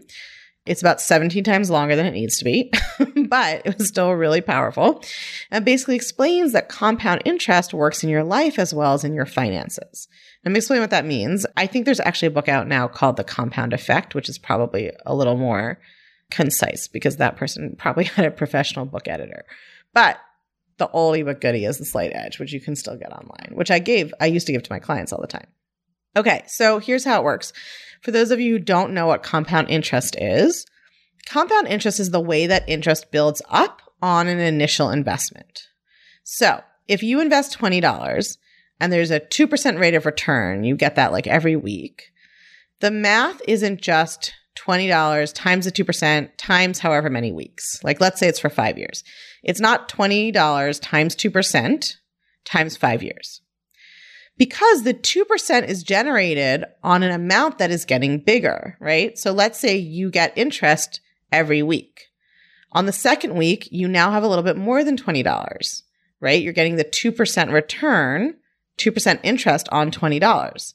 It's 0.66 0.80
about 0.80 1.02
17 1.02 1.44
times 1.44 1.70
longer 1.70 1.98
than 1.98 2.06
it 2.06 2.14
needs 2.14 2.38
to 2.38 2.46
be, 2.46 2.72
but 3.28 3.64
it 3.66 3.78
was 3.78 3.90
still 3.90 4.14
really 4.14 4.40
powerful. 4.40 5.04
And 5.52 5.66
basically 5.66 5.98
explains 5.98 6.54
that 6.54 6.70
compound 6.70 7.24
interest 7.26 7.74
works 7.74 8.02
in 8.02 8.10
your 8.10 8.24
life 8.24 8.58
as 8.58 8.74
well 8.74 8.94
as 8.94 9.04
in 9.04 9.14
your 9.14 9.26
finances. 9.26 10.08
Let 10.46 10.54
me 10.54 10.60
explain 10.60 10.80
what 10.80 10.92
that 10.92 11.06
means. 11.06 11.46
I 11.58 11.68
think 11.68 11.84
there's 11.84 12.00
actually 12.00 12.30
a 12.30 12.32
book 12.32 12.48
out 12.48 12.66
now 12.66 12.88
called 12.88 13.18
The 13.18 13.26
Compound 13.26 13.74
Effect, 13.74 14.16
which 14.16 14.30
is 14.30 14.38
probably 14.38 14.90
a 15.06 15.14
little 15.14 15.36
more 15.36 15.80
concise 16.32 16.88
because 16.88 17.18
that 17.18 17.38
person 17.38 17.76
probably 17.78 18.04
had 18.16 18.26
a 18.26 18.32
professional 18.32 18.86
book 18.86 19.08
editor. 19.08 19.46
But 19.94 20.20
the 20.78 20.88
oldie 20.88 21.26
but 21.26 21.42
goodie 21.42 21.66
is 21.66 21.78
the 21.78 21.86
Slight 21.86 22.12
Edge, 22.14 22.40
which 22.40 22.54
you 22.54 22.60
can 22.60 22.76
still 22.76 22.98
get 22.98 23.12
online, 23.12 23.52
which 23.54 23.72
I 23.72 23.80
gave, 23.80 24.14
I 24.20 24.26
used 24.26 24.48
to 24.48 24.54
give 24.54 24.64
to 24.64 24.72
my 24.72 24.80
clients 24.80 25.14
all 25.14 25.22
the 25.22 25.28
time. 25.28 25.48
Okay, 26.16 26.44
so 26.48 26.80
here's 26.80 27.06
how 27.06 27.20
it 27.20 27.24
works. 27.24 27.54
For 28.02 28.12
those 28.12 28.32
of 28.32 28.40
you 28.40 28.54
who 28.54 28.60
don't 28.60 28.94
know 28.94 29.08
what 29.08 29.24
compound 29.24 29.70
interest 29.70 30.16
is, 30.20 30.66
compound 31.26 31.68
interest 31.68 32.00
is 32.00 32.12
the 32.12 32.20
way 32.20 32.48
that 32.48 32.68
interest 32.68 33.12
builds 33.12 33.42
up 33.50 33.82
on 34.02 34.28
an 34.28 34.40
initial 34.40 34.90
investment. 34.90 35.68
So 36.24 36.62
if 36.88 37.02
you 37.02 37.20
invest 37.20 37.58
$20 37.58 38.38
and 38.80 38.92
there's 38.92 39.12
a 39.12 39.20
2% 39.20 39.80
rate 39.80 39.96
of 39.96 40.06
return, 40.06 40.64
you 40.64 40.76
get 40.76 40.96
that 40.96 41.12
like 41.12 41.28
every 41.28 41.56
week. 41.56 42.12
The 42.80 42.92
math 42.92 43.42
isn't 43.48 43.82
just 43.82 44.34
$20 44.56 45.34
times 45.34 45.66
the 45.66 45.72
2% 45.72 46.30
times 46.38 46.80
however 46.80 47.10
many 47.10 47.32
weeks. 47.32 47.80
Like, 47.84 48.00
let's 48.00 48.20
say 48.20 48.28
it's 48.28 48.40
for 48.40 48.50
five 48.50 48.78
years. 48.78 49.04
It's 49.44 49.60
not 49.60 49.90
$20 49.90 50.80
times 50.82 51.16
2% 51.16 51.94
times 52.46 52.78
five 52.78 53.04
years. 53.04 53.42
Because 54.38 54.84
the 54.84 54.94
2% 54.94 55.68
is 55.68 55.84
generated 55.84 56.66
on 56.84 57.04
an 57.04 57.12
amount 57.12 57.60
that 57.60 57.72
is 57.72 57.86
getting 57.86 58.20
bigger, 58.20 58.78
right? 58.80 59.18
So 59.18 59.32
let's 59.32 59.60
say 59.60 59.78
you 59.78 60.10
get 60.10 60.38
interest 60.38 61.02
every 61.32 61.62
week. 61.62 62.06
On 62.72 62.88
the 62.88 62.92
second 62.92 63.36
week, 63.36 63.68
you 63.72 63.88
now 63.88 64.12
have 64.12 64.24
a 64.24 64.28
little 64.28 64.44
bit 64.44 64.58
more 64.58 64.84
than 64.84 64.98
$20, 64.98 65.82
right? 66.20 66.42
You're 66.42 66.54
getting 66.54 66.78
the 66.78 66.84
2% 66.84 67.52
return, 67.52 68.36
2% 68.80 69.20
interest 69.24 69.70
on 69.72 69.92
$20. 69.92 70.74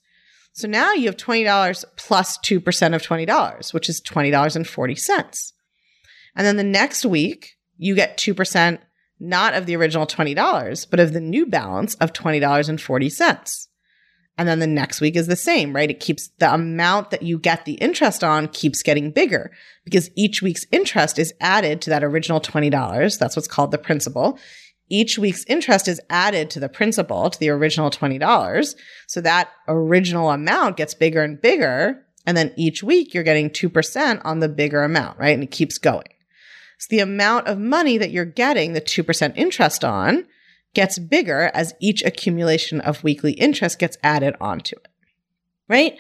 So 0.59 0.67
now 0.67 0.93
you 0.93 1.07
have 1.07 1.17
$20 1.17 1.85
plus 1.95 2.37
2% 2.39 2.95
of 2.95 3.01
$20, 3.01 3.73
which 3.73 3.89
is 3.89 4.03
$20.40. 4.03 5.53
And 6.35 6.47
then 6.47 6.57
the 6.57 6.65
next 6.65 7.05
week, 7.07 7.53
you 7.77 7.95
get 7.95 8.19
2% 8.19 8.81
not 9.21 9.55
of 9.55 9.67
the 9.67 9.77
original 9.77 10.05
$20, 10.05 10.91
but 10.91 10.99
of 10.99 11.13
the 11.13 11.21
new 11.21 11.47
balance 11.47 11.95
of 11.97 12.13
$20.40. 12.13 13.67
And 14.37 14.49
then 14.49 14.59
the 14.59 14.67
next 14.67 15.01
week 15.01 15.15
is 15.15 15.29
the 15.29 15.37
same, 15.37 15.77
right? 15.77 15.91
It 15.93 16.01
keeps 16.01 16.29
the 16.41 16.53
amount 16.53 17.11
that 17.11 17.23
you 17.23 17.39
get 17.39 17.65
the 17.65 17.75
interest 17.75 18.25
on 18.25 18.49
keeps 18.49 18.83
getting 18.83 19.13
bigger 19.13 19.53
because 19.85 20.11
each 20.17 20.43
week's 20.43 20.67
interest 20.73 21.21
is 21.21 21.33
added 21.41 21.83
to 21.83 21.91
that 21.91 22.03
original 22.03 22.41
$20. 22.41 23.17
That's 23.17 23.37
what's 23.37 23.47
called 23.47 23.71
the 23.71 23.79
principal 23.79 24.41
each 24.89 25.19
week's 25.19 25.45
interest 25.45 25.89
is 25.89 26.01
added 26.11 26.51
to 26.51 26.61
the 26.61 26.69
principal, 26.69 27.31
to 27.31 27.39
the 27.39 27.51
original 27.51 27.91
$20. 27.91 28.75
So 29.07 29.21
that 29.21 29.51
original 29.67 30.31
amount 30.31 30.77
gets 30.77 30.95
bigger 30.95 31.23
and 31.23 31.41
bigger. 31.41 32.05
And 32.27 32.37
then 32.37 32.53
each 32.57 32.83
week 32.83 33.15
you're 33.15 33.23
getting 33.23 33.51
2% 33.51 34.21
on 34.25 34.41
the 34.41 34.49
bigger 34.49 34.83
amount, 34.83 35.19
right? 35.19 35.35
And 35.35 35.43
it 35.43 35.51
keeps 35.51 35.79
going. 35.79 36.09
So 36.79 36.87
the 36.91 37.01
amount 37.01 37.49
of 37.49 37.59
money 37.59 37.99
that 37.99 38.11
you're 38.11 38.25
getting 38.25 38.73
the 38.73 38.81
2% 38.81 39.33
interest 39.37 39.85
on 39.85 40.27
gets 40.75 40.99
bigger 40.99 41.51
as 41.55 41.75
each 41.81 42.05
accumulation 42.05 42.81
of 42.81 43.03
weekly 43.03 43.33
interest 43.33 43.79
gets 43.79 43.97
added 44.03 44.37
onto 44.41 44.77
it, 44.77 44.89
right? 45.69 45.97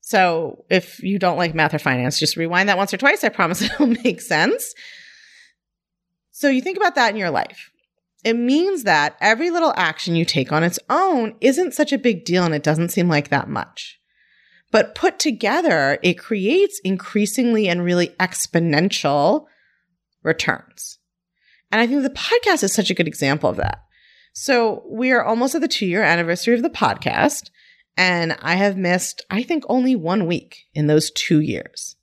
So 0.00 0.64
if 0.70 1.02
you 1.02 1.18
don't 1.18 1.38
like 1.38 1.54
math 1.54 1.74
or 1.74 1.78
finance, 1.78 2.18
just 2.18 2.36
rewind 2.36 2.68
that 2.68 2.76
once 2.76 2.92
or 2.92 2.98
twice. 2.98 3.24
I 3.24 3.30
promise 3.30 3.62
it'll 3.62 3.86
make 3.86 4.20
sense. 4.20 4.74
So 6.30 6.48
you 6.48 6.60
think 6.60 6.76
about 6.76 6.94
that 6.96 7.10
in 7.10 7.16
your 7.16 7.30
life 7.30 7.70
it 8.24 8.34
means 8.34 8.84
that 8.84 9.16
every 9.20 9.50
little 9.50 9.74
action 9.76 10.16
you 10.16 10.24
take 10.24 10.50
on 10.50 10.64
its 10.64 10.78
own 10.88 11.36
isn't 11.40 11.74
such 11.74 11.92
a 11.92 11.98
big 11.98 12.24
deal 12.24 12.44
and 12.44 12.54
it 12.54 12.62
doesn't 12.62 12.88
seem 12.88 13.08
like 13.08 13.28
that 13.28 13.48
much. 13.48 14.00
But 14.70 14.94
put 14.94 15.18
together, 15.18 15.98
it 16.02 16.14
creates 16.14 16.80
increasingly 16.82 17.68
and 17.68 17.84
really 17.84 18.08
exponential 18.18 19.46
returns. 20.22 20.98
And 21.70 21.80
I 21.80 21.86
think 21.86 22.02
the 22.02 22.10
podcast 22.10 22.64
is 22.64 22.72
such 22.72 22.90
a 22.90 22.94
good 22.94 23.06
example 23.06 23.50
of 23.50 23.56
that. 23.56 23.82
So 24.32 24.82
we 24.88 25.12
are 25.12 25.22
almost 25.22 25.54
at 25.54 25.60
the 25.60 25.68
two 25.68 25.86
year 25.86 26.02
anniversary 26.02 26.54
of 26.54 26.62
the 26.62 26.70
podcast. 26.70 27.50
And 27.96 28.36
I 28.40 28.56
have 28.56 28.76
missed, 28.76 29.24
I 29.30 29.42
think, 29.42 29.64
only 29.68 29.94
one 29.94 30.26
week 30.26 30.64
in 30.74 30.88
those 30.88 31.10
two 31.12 31.40
years. 31.40 31.94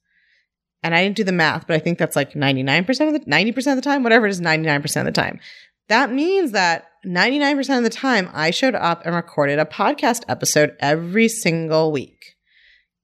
And 0.84 0.96
I 0.96 1.04
didn't 1.04 1.18
do 1.18 1.24
the 1.24 1.32
math, 1.32 1.68
but 1.68 1.76
I 1.76 1.80
think 1.80 2.00
that's 2.00 2.16
like 2.16 2.34
99% 2.34 2.90
of 3.08 3.14
the, 3.14 3.20
90% 3.30 3.72
of 3.72 3.76
the 3.76 3.82
time, 3.82 4.04
whatever 4.04 4.26
it 4.26 4.32
is, 4.32 4.42
99% 4.42 5.00
of 5.00 5.06
the 5.06 5.12
time. 5.12 5.40
That 5.92 6.10
means 6.10 6.54
that 6.54 6.88
99% 7.06 7.78
of 7.78 7.84
the 7.84 7.90
time 7.90 8.30
I 8.32 8.52
showed 8.52 8.76
up 8.76 9.06
and 9.06 9.14
recorded 9.14 9.60
a 9.60 9.66
podcast 9.66 10.22
episode 10.30 10.74
every 10.80 11.28
single 11.28 11.92
week, 11.92 12.38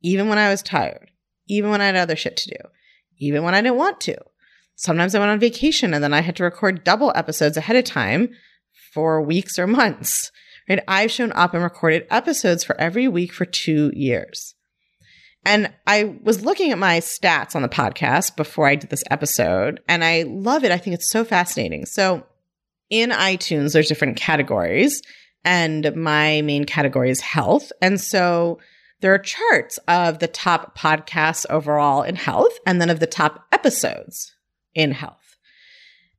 even 0.01 0.29
when 0.29 0.37
I 0.37 0.47
was 0.47 0.61
tired, 0.61 1.11
even 1.49 1.69
when 1.69 1.81
I 1.81 1.87
had 1.87 1.97
other 1.97 2.15
shit 2.15 2.37
to 2.37 2.49
do, 2.49 2.69
even 3.17 3.43
when 3.43 3.53
I 3.53 3.59
didn't 3.59 3.75
want 3.75 3.99
to. 4.01 4.15
Sometimes 4.77 5.13
I 5.13 5.19
went 5.19 5.31
on 5.31 5.39
vacation 5.41 5.93
and 5.93 6.01
then 6.01 6.13
I 6.13 6.21
had 6.21 6.37
to 6.37 6.45
record 6.45 6.85
double 6.85 7.11
episodes 7.13 7.57
ahead 7.57 7.75
of 7.75 7.83
time 7.83 8.29
for 8.93 9.21
weeks 9.21 9.59
or 9.59 9.67
months. 9.67 10.31
Right? 10.69 10.81
I've 10.87 11.11
shown 11.11 11.33
up 11.33 11.53
and 11.53 11.63
recorded 11.63 12.07
episodes 12.09 12.63
for 12.63 12.79
every 12.79 13.09
week 13.09 13.33
for 13.33 13.43
two 13.43 13.91
years. 13.93 14.55
And 15.45 15.73
I 15.85 16.15
was 16.23 16.45
looking 16.45 16.71
at 16.71 16.77
my 16.77 17.01
stats 17.01 17.53
on 17.53 17.63
the 17.63 17.67
podcast 17.67 18.37
before 18.37 18.65
I 18.65 18.75
did 18.75 18.91
this 18.91 19.03
episode, 19.11 19.81
and 19.89 20.05
I 20.05 20.23
love 20.23 20.63
it. 20.63 20.71
I 20.71 20.77
think 20.77 20.93
it's 20.93 21.11
so 21.11 21.25
fascinating. 21.25 21.85
So 21.85 22.25
in 22.89 23.09
iTunes, 23.09 23.73
there's 23.73 23.87
different 23.87 24.17
categories, 24.17 25.01
and 25.43 25.95
my 25.95 26.41
main 26.41 26.65
category 26.65 27.09
is 27.09 27.21
health. 27.21 27.71
And 27.81 27.99
so 27.99 28.59
there 29.01 29.13
are 29.13 29.19
charts 29.19 29.77
of 29.87 30.19
the 30.19 30.27
top 30.27 30.77
podcasts 30.77 31.45
overall 31.49 32.03
in 32.03 32.15
health 32.15 32.57
and 32.65 32.81
then 32.81 32.89
of 32.89 32.99
the 32.99 33.07
top 33.07 33.45
episodes 33.51 34.33
in 34.73 34.91
health. 34.91 35.37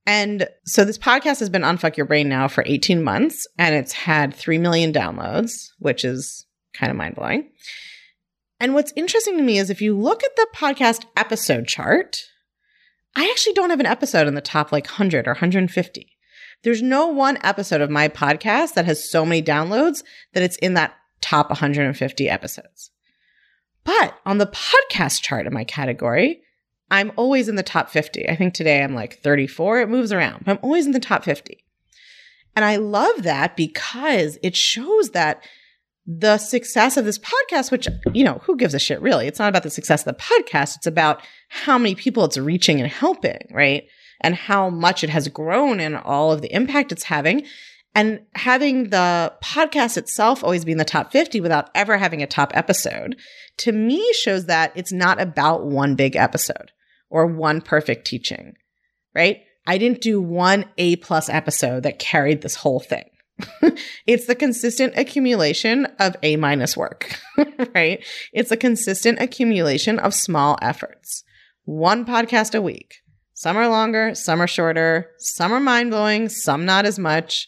And 0.07 0.49
so 0.65 0.85
this 0.85 0.97
podcast 0.97 1.41
has 1.41 1.51
been 1.51 1.63
Unfuck 1.63 1.97
Your 1.97 2.07
Brain 2.07 2.29
now 2.29 2.49
for 2.49 2.65
18 2.67 3.03
months 3.03 3.47
and 3.59 3.75
it's 3.75 3.93
had 3.93 4.33
3 4.33 4.57
million 4.59 4.93
downloads, 4.93 5.69
which 5.79 6.05
is 6.05 6.47
kind 6.73 6.91
of 6.91 6.97
mind 6.97 7.17
blowing. 7.17 7.51
And 8.61 8.75
what's 8.75 8.93
interesting 8.97 9.37
to 9.37 9.43
me 9.43 9.59
is 9.59 9.71
if 9.71 9.83
you 9.83 9.97
look 9.97 10.25
at 10.25 10.35
the 10.37 10.49
podcast 10.55 11.05
episode 11.17 11.67
chart, 11.67 12.23
I 13.15 13.29
actually 13.29 13.53
don't 13.53 13.71
have 13.71 13.81
an 13.81 13.87
episode 13.87 14.27
in 14.27 14.35
the 14.35 14.41
top 14.41 14.73
like 14.73 14.87
100 14.87 15.27
or 15.27 15.33
150. 15.33 16.18
There's 16.63 16.83
no 16.83 17.07
one 17.07 17.39
episode 17.43 17.81
of 17.81 17.91
my 17.91 18.09
podcast 18.09 18.75
that 18.75 18.85
has 18.85 19.11
so 19.11 19.25
many 19.25 19.43
downloads 19.43 20.03
that 20.35 20.43
it's 20.43 20.57
in 20.57 20.75
that 20.75 20.95
top 21.21 21.51
150 21.51 22.29
episodes. 22.29 22.91
But 23.85 24.19
on 24.27 24.39
the 24.39 24.47
podcast 24.47 25.23
chart 25.23 25.47
in 25.47 25.55
my 25.55 25.65
category, 25.65 26.43
I'm 26.91 27.13
always 27.17 27.49
in 27.49 27.55
the 27.57 27.63
top 27.63 27.91
50. 27.91 28.29
I 28.29 28.37
think 28.37 28.55
today 28.55 28.83
I'm 28.83 28.95
like 28.95 29.19
34. 29.19 29.81
It 29.81 29.89
moves 29.89 30.13
around, 30.13 30.45
but 30.45 30.53
I'm 30.53 30.59
always 30.63 30.87
in 30.87 30.93
the 30.93 31.01
top 31.01 31.25
50. 31.25 31.65
And 32.57 32.65
I 32.65 32.77
love 32.77 33.23
that 33.23 33.57
because 33.57 34.39
it 34.43 34.57
shows 34.57 35.11
that 35.11 35.43
the 36.07 36.39
success 36.39 36.97
of 36.97 37.05
this 37.05 37.19
podcast, 37.19 37.71
which, 37.71 37.87
you 38.15 38.25
know, 38.25 38.41
who 38.45 38.57
gives 38.57 38.75
a 38.75 38.79
shit 38.79 39.01
really? 39.03 39.27
It's 39.27 39.39
not 39.39 39.51
about 39.51 39.63
the 39.63 39.71
success 39.71 40.07
of 40.07 40.17
the 40.17 40.23
podcast. 40.23 40.77
It's 40.77 40.87
about 40.87 41.23
how 41.51 41.77
many 41.77 41.95
people 41.95 42.25
it's 42.25 42.39
reaching 42.39 42.81
and 42.81 42.91
helping, 42.91 43.47
right? 43.53 43.85
And 44.21 44.35
how 44.35 44.69
much 44.69 45.05
it 45.05 45.11
has 45.11 45.29
grown 45.29 45.81
and 45.81 45.97
all 45.97 46.33
of 46.33 46.43
the 46.43 46.53
impact 46.55 46.93
it's 46.93 47.05
having. 47.05 47.45
And 47.95 48.21
having 48.35 48.91
the 48.91 49.33
podcast 49.43 49.97
itself 49.97 50.45
always 50.45 50.65
be 50.65 50.73
in 50.73 50.79
the 50.79 50.85
top 50.85 51.11
50 51.11 51.41
without 51.41 51.71
ever 51.75 51.99
having 51.99 52.23
a 52.23 52.27
top 52.27 52.53
episode 52.55 53.17
to 53.59 53.73
me 53.73 54.13
shows 54.13 54.47
that 54.47 54.73
it's 54.75 54.93
not 54.93 55.21
about 55.21 55.67
one 55.67 55.95
big 55.95 56.17
episode 56.17 56.71
or 57.11 57.27
one 57.27 57.61
perfect 57.61 58.07
teaching, 58.07 58.55
right? 59.15 59.43
I 59.67 59.79
didn't 59.79 60.01
do 60.01 60.21
one 60.21 60.65
A 60.79 60.97
plus 60.97 61.29
episode 61.29 61.83
that 61.83 61.99
carried 61.99 62.43
this 62.43 62.57
whole 62.57 62.81
thing. 62.81 63.05
it's 64.07 64.27
the 64.27 64.35
consistent 64.35 64.95
accumulation 64.97 65.87
of 65.99 66.17
A 66.23 66.37
minus 66.37 66.77
work, 66.77 67.19
right? 67.75 68.05
It's 68.33 68.51
a 68.51 68.57
consistent 68.57 69.21
accumulation 69.21 69.99
of 69.99 70.15
small 70.15 70.59
efforts. 70.63 71.25
One 71.65 72.05
podcast 72.05 72.55
a 72.55 72.63
week. 72.63 73.03
Some 73.39 73.57
are 73.57 73.69
longer, 73.69 74.17
some 74.17 74.43
are 74.43 74.49
shorter, 74.49 75.13
some 75.19 75.53
are 75.53 75.61
mind 75.61 75.93
blowing, 75.93 76.29
some 76.29 76.65
not 76.65 76.87
as 76.87 76.99
much. 76.99 77.47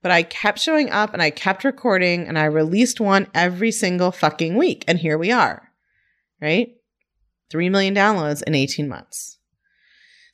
But 0.00 0.10
I 0.10 0.22
kept 0.22 0.58
showing 0.58 0.88
up 0.88 1.12
and 1.12 1.20
I 1.20 1.28
kept 1.28 1.62
recording 1.62 2.26
and 2.26 2.38
I 2.38 2.46
released 2.46 3.00
one 3.00 3.26
every 3.34 3.70
single 3.70 4.12
fucking 4.12 4.56
week. 4.56 4.82
And 4.88 4.98
here 4.98 5.18
we 5.18 5.30
are, 5.30 5.72
right? 6.40 6.68
3 7.50 7.68
million 7.68 7.94
downloads 7.94 8.42
in 8.44 8.54
18 8.54 8.88
months. 8.88 9.36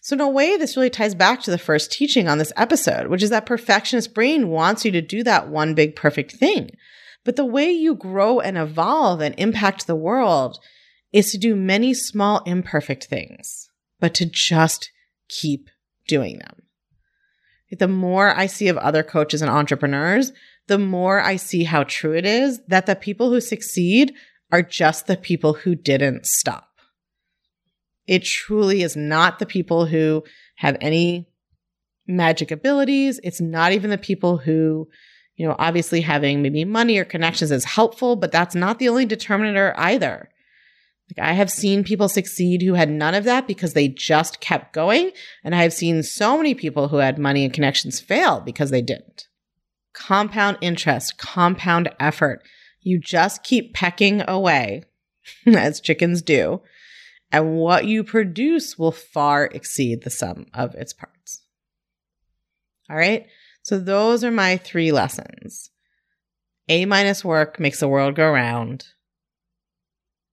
So, 0.03 0.15
in 0.15 0.21
a 0.21 0.29
way, 0.29 0.57
this 0.57 0.77
really 0.77 0.89
ties 0.89 1.17
back 1.17 1.43
to 1.43 1.51
the 1.51 1.59
first 1.59 1.91
teaching 1.91 2.29
on 2.29 2.39
this 2.39 2.53
episode, 2.57 3.09
which 3.09 3.25
is 3.25 3.31
that 3.31 3.45
perfectionist 3.45 4.15
brain 4.15 4.51
wants 4.51 4.85
you 4.85 4.93
to 4.93 5.03
do 5.03 5.25
that 5.25 5.49
one 5.49 5.75
big 5.75 5.97
perfect 5.97 6.31
thing. 6.31 6.71
But 7.25 7.35
the 7.35 7.45
way 7.45 7.73
you 7.73 7.97
grow 7.97 8.39
and 8.39 8.57
evolve 8.57 9.21
and 9.21 9.35
impact 9.37 9.89
the 9.89 9.97
world 9.97 10.61
is 11.13 11.33
to 11.33 11.39
do 11.39 11.57
many 11.57 11.93
small 11.93 12.41
imperfect 12.47 13.07
things, 13.07 13.69
but 13.99 14.15
to 14.15 14.27
just 14.27 14.92
keep 15.41 15.71
doing 16.07 16.39
them. 16.39 16.63
The 17.79 17.89
more 17.89 18.37
I 18.37 18.47
see 18.47 18.69
of 18.69 18.77
other 18.77 19.03
coaches 19.03 19.41
and 19.41 19.51
entrepreneurs, 19.51 20.33
the 20.67 20.79
more 20.79 21.21
I 21.21 21.37
see 21.37 21.65
how 21.65 21.85
true 21.85 22.15
it 22.15 22.27
is 22.27 22.61
that 22.69 22.87
the 22.87 22.95
people 22.95 23.31
who 23.31 23.41
succeed 23.41 24.13
are 24.51 24.63
just 24.63 25.07
the 25.07 25.17
people 25.17 25.55
who 25.55 25.75
didn't 25.75 26.27
stop. 26.27 26.69
It 28.07 28.25
truly 28.25 28.83
is 28.83 28.97
not 28.97 29.39
the 29.39 29.47
people 29.47 29.87
who 29.87 30.23
have 30.57 30.77
any 30.81 31.29
magic 32.07 32.51
abilities. 32.51 33.19
It's 33.23 33.41
not 33.41 33.73
even 33.73 33.91
the 33.91 33.99
people 33.99 34.37
who, 34.37 34.89
you 35.37 35.47
know, 35.47 35.57
obviously 35.59 36.03
having 36.03 36.43
maybe 36.43 36.65
money 36.65 36.99
or 36.99 37.05
connections 37.05 37.51
is 37.51 37.65
helpful, 37.65 38.17
but 38.17 38.33
that's 38.33 38.55
not 38.55 38.79
the 38.79 38.89
only 38.89 39.07
determinator 39.07 39.73
either. 39.77 40.29
Like 41.17 41.27
I 41.27 41.33
have 41.33 41.51
seen 41.51 41.85
people 41.85 42.09
succeed 42.09 42.63
who 42.63 42.75
had 42.75 42.91
none 42.91 43.15
of 43.15 43.25
that 43.25 43.47
because 43.47 43.75
they 43.75 43.89
just 43.89 44.41
kept 44.41 44.73
going. 44.73 45.13
And 45.45 45.55
I 45.55 45.63
have 45.63 45.73
seen 45.73 46.03
so 46.03 46.37
many 46.37 46.55
people 46.55 46.89
who 46.89 46.97
had 46.97 47.19
money 47.19 47.45
and 47.45 47.53
connections 47.53 48.01
fail 48.01 48.41
because 48.41 48.71
they 48.71 48.83
didn't. 48.83 49.29
Compound 49.95 50.59
interest, 50.61 51.19
compound 51.19 51.91
effort. 52.01 52.43
You 52.81 52.99
just 52.99 53.43
keep 53.45 53.75
pecking 53.75 54.23
away 54.27 54.85
as 55.47 55.81
chickens 55.81 56.23
do 56.23 56.63
and 57.33 57.57
what 57.57 57.87
you 57.87 58.05
produce 58.05 58.79
will 58.79 58.93
far 58.93 59.47
exceed 59.47 60.03
the 60.03 60.11
sum 60.11 60.47
of 60.53 60.75
its 60.75 60.93
parts. 60.93 61.43
All 62.91 62.97
right. 62.97 63.27
So 63.63 63.79
those 63.79 64.23
are 64.23 64.31
my 64.31 64.59
three 64.59 64.93
lessons. 64.93 65.71
A 66.69 66.85
minus 66.85 67.25
work 67.25 67.59
makes 67.59 67.81
the 67.81 67.89
world 67.89 68.15
go 68.15 68.31
round. 68.31 68.87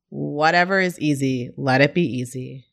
Whatever 0.10 0.80
is 0.80 1.00
easy, 1.00 1.52
let 1.56 1.82
it 1.82 1.94
be 1.94 2.02
easy. 2.04 2.66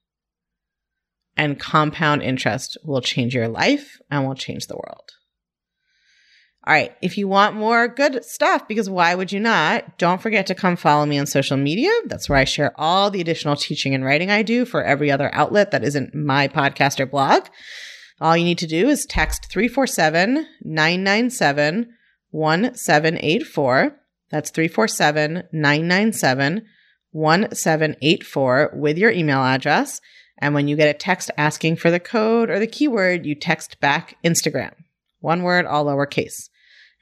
And 1.37 1.61
compound 1.61 2.23
interest 2.23 2.79
will 2.83 3.03
change 3.03 3.35
your 3.35 3.49
life 3.49 4.01
and 4.11 4.27
will 4.27 4.35
change 4.35 4.67
the 4.67 4.77
world. 4.77 5.13
All 6.67 6.73
right. 6.73 6.97
If 7.01 7.17
you 7.17 7.29
want 7.29 7.55
more 7.55 7.87
good 7.87 8.25
stuff, 8.25 8.67
because 8.67 8.91
why 8.91 9.15
would 9.15 9.31
you 9.31 9.39
not? 9.39 9.99
Don't 9.99 10.21
forget 10.21 10.49
to 10.49 10.55
come 10.55 10.75
follow 10.75 11.07
me 11.07 11.17
on 11.17 11.27
social 11.27 11.57
media. 11.57 11.91
That's 12.07 12.29
where 12.29 12.39
I 12.39 12.45
share 12.45 12.73
all 12.77 13.09
the 13.09 13.21
additional 13.21 13.55
teaching 13.55 13.95
and 13.95 14.05
writing 14.05 14.33
I 14.33 14.43
do 14.43 14.65
for 14.65 14.83
every 14.83 15.09
other 15.11 15.31
outlet 15.33 15.71
that 15.71 15.85
isn't 15.85 16.15
my 16.15 16.49
podcast 16.49 16.99
or 16.99 17.07
blog. 17.07 17.47
All 18.21 18.37
you 18.37 18.45
need 18.45 18.59
to 18.59 18.67
do 18.67 18.89
is 18.89 19.07
text 19.07 19.47
347 19.49 20.47
997 20.63 21.87
1784. 22.31 23.97
That's 24.31 24.51
347 24.51 25.45
997 25.53 26.63
1784 27.17 28.73
with 28.75 28.99
your 28.99 29.11
email 29.11 29.39
address. 29.39 30.01
And 30.39 30.55
when 30.55 30.69
you 30.69 30.77
get 30.77 30.95
a 30.95 30.99
text 30.99 31.31
asking 31.39 31.77
for 31.77 31.91
the 31.91 31.99
code 31.99 32.51
or 32.51 32.59
the 32.59 32.67
keyword, 32.67 33.25
you 33.25 33.35
text 33.35 33.81
back 33.81 34.17
Instagram. 34.23 34.73
One 35.21 35.43
word, 35.43 35.65
all 35.65 35.87
lowercase. 35.87 36.51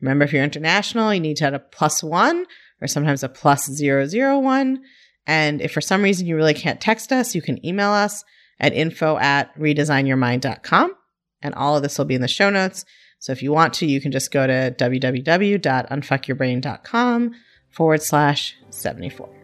Remember, 0.00 0.24
if 0.24 0.32
you're 0.32 0.44
international, 0.44 1.12
you 1.12 1.20
need 1.20 1.36
to 1.38 1.46
add 1.46 1.54
a 1.54 1.58
plus 1.58 2.02
one 2.02 2.46
or 2.80 2.86
sometimes 2.86 3.22
a 3.22 3.28
plus 3.28 3.66
zero 3.66 4.06
zero 4.06 4.38
one. 4.38 4.82
And 5.26 5.60
if 5.60 5.72
for 5.72 5.80
some 5.80 6.02
reason 6.02 6.26
you 6.26 6.36
really 6.36 6.54
can't 6.54 6.80
text 6.80 7.12
us, 7.12 7.34
you 7.34 7.42
can 7.42 7.64
email 7.66 7.90
us 7.90 8.24
at 8.60 8.72
info 8.72 9.18
at 9.18 9.56
redesignyourmind.com. 9.58 10.94
And 11.42 11.54
all 11.54 11.76
of 11.76 11.82
this 11.82 11.98
will 11.98 12.04
be 12.04 12.14
in 12.14 12.20
the 12.20 12.28
show 12.28 12.50
notes. 12.50 12.84
So 13.18 13.32
if 13.32 13.42
you 13.42 13.52
want 13.52 13.74
to, 13.74 13.86
you 13.86 14.00
can 14.00 14.12
just 14.12 14.30
go 14.30 14.46
to 14.46 14.74
www.unfuckyourbrain.com 14.78 17.34
forward 17.70 18.02
slash 18.02 18.56
74. 18.70 19.43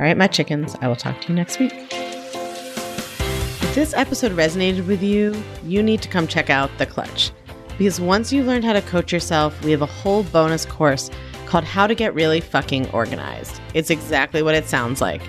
All 0.00 0.06
right, 0.06 0.16
my 0.16 0.28
chickens, 0.28 0.74
I 0.80 0.88
will 0.88 0.96
talk 0.96 1.20
to 1.20 1.28
you 1.28 1.34
next 1.34 1.58
week. 1.58 1.74
If 1.92 3.74
this 3.74 3.92
episode 3.92 4.32
resonated 4.32 4.86
with 4.86 5.02
you, 5.02 5.34
you 5.62 5.82
need 5.82 6.00
to 6.00 6.08
come 6.08 6.26
check 6.26 6.48
out 6.48 6.70
The 6.78 6.86
Clutch. 6.86 7.32
Because 7.76 8.00
once 8.00 8.32
you've 8.32 8.46
learned 8.46 8.64
how 8.64 8.72
to 8.72 8.80
coach 8.80 9.12
yourself, 9.12 9.62
we 9.62 9.72
have 9.72 9.82
a 9.82 9.86
whole 9.86 10.22
bonus 10.22 10.64
course 10.64 11.10
called 11.44 11.64
How 11.64 11.86
to 11.86 11.94
Get 11.94 12.14
Really 12.14 12.40
Fucking 12.40 12.88
Organized. 12.92 13.60
It's 13.74 13.90
exactly 13.90 14.42
what 14.42 14.54
it 14.54 14.64
sounds 14.64 15.02
like. 15.02 15.20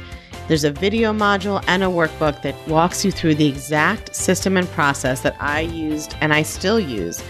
There's 0.48 0.64
a 0.64 0.72
video 0.72 1.12
module 1.12 1.62
and 1.68 1.84
a 1.84 1.88
workbook 1.88 2.42
that 2.44 2.56
walks 2.66 3.04
you 3.04 3.12
through 3.12 3.36
the 3.36 3.50
exact 3.50 4.16
system 4.16 4.56
and 4.56 4.70
process 4.70 5.20
that 5.24 5.36
I 5.42 5.60
used 5.60 6.16
and 6.22 6.34
I 6.34 6.44
still 6.44 6.80
use 6.80 7.22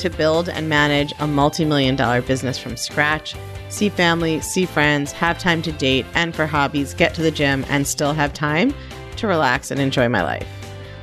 to 0.00 0.10
build 0.10 0.50
and 0.50 0.68
manage 0.68 1.14
a 1.18 1.26
multi 1.26 1.64
million 1.64 1.96
dollar 1.96 2.20
business 2.20 2.58
from 2.58 2.76
scratch, 2.76 3.36
see 3.70 3.88
family, 3.88 4.40
see 4.40 4.66
friends, 4.66 5.12
have 5.12 5.38
time 5.38 5.62
to 5.62 5.72
date, 5.72 6.04
and 6.14 6.34
for 6.34 6.46
hobbies, 6.46 6.94
get 6.94 7.14
to 7.14 7.22
the 7.22 7.30
gym, 7.30 7.64
and 7.68 7.86
still 7.86 8.12
have 8.12 8.34
time 8.34 8.74
to 9.16 9.26
relax 9.26 9.70
and 9.70 9.80
enjoy 9.80 10.08
my 10.08 10.22
life. 10.22 10.46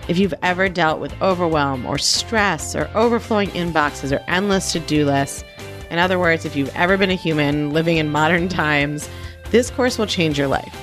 If 0.07 0.17
you've 0.17 0.33
ever 0.41 0.69
dealt 0.69 0.99
with 0.99 1.19
overwhelm 1.21 1.85
or 1.85 1.97
stress 1.97 2.75
or 2.75 2.89
overflowing 2.93 3.49
inboxes 3.49 4.15
or 4.15 4.23
endless 4.27 4.71
to 4.73 4.79
do 4.79 5.05
lists, 5.05 5.43
in 5.89 5.99
other 5.99 6.19
words, 6.19 6.45
if 6.45 6.55
you've 6.55 6.73
ever 6.75 6.97
been 6.97 7.09
a 7.09 7.15
human 7.15 7.71
living 7.71 7.97
in 7.97 8.09
modern 8.09 8.47
times, 8.49 9.09
this 9.51 9.69
course 9.69 9.97
will 9.97 10.07
change 10.07 10.37
your 10.37 10.47
life. 10.47 10.75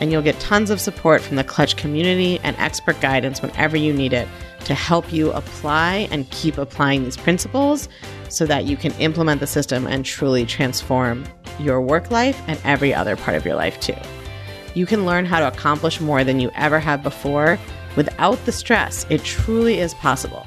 And 0.00 0.10
you'll 0.10 0.22
get 0.22 0.40
tons 0.40 0.70
of 0.70 0.80
support 0.80 1.20
from 1.20 1.36
the 1.36 1.44
Clutch 1.44 1.76
community 1.76 2.40
and 2.42 2.56
expert 2.58 2.98
guidance 3.00 3.42
whenever 3.42 3.76
you 3.76 3.92
need 3.92 4.14
it 4.14 4.26
to 4.70 4.74
help 4.74 5.12
you 5.12 5.32
apply 5.32 6.06
and 6.12 6.30
keep 6.30 6.56
applying 6.56 7.02
these 7.02 7.16
principles 7.16 7.88
so 8.28 8.46
that 8.46 8.66
you 8.66 8.76
can 8.76 8.92
implement 9.00 9.40
the 9.40 9.46
system 9.46 9.84
and 9.84 10.04
truly 10.04 10.46
transform 10.46 11.24
your 11.58 11.80
work 11.80 12.12
life 12.12 12.40
and 12.46 12.56
every 12.62 12.94
other 12.94 13.16
part 13.16 13.36
of 13.36 13.44
your 13.44 13.56
life 13.56 13.80
too. 13.80 13.96
You 14.76 14.86
can 14.86 15.04
learn 15.04 15.24
how 15.24 15.40
to 15.40 15.48
accomplish 15.48 16.00
more 16.00 16.22
than 16.22 16.38
you 16.38 16.52
ever 16.54 16.78
have 16.78 17.02
before 17.02 17.58
without 17.96 18.38
the 18.46 18.52
stress. 18.52 19.06
It 19.10 19.24
truly 19.24 19.80
is 19.80 19.92
possible. 19.94 20.46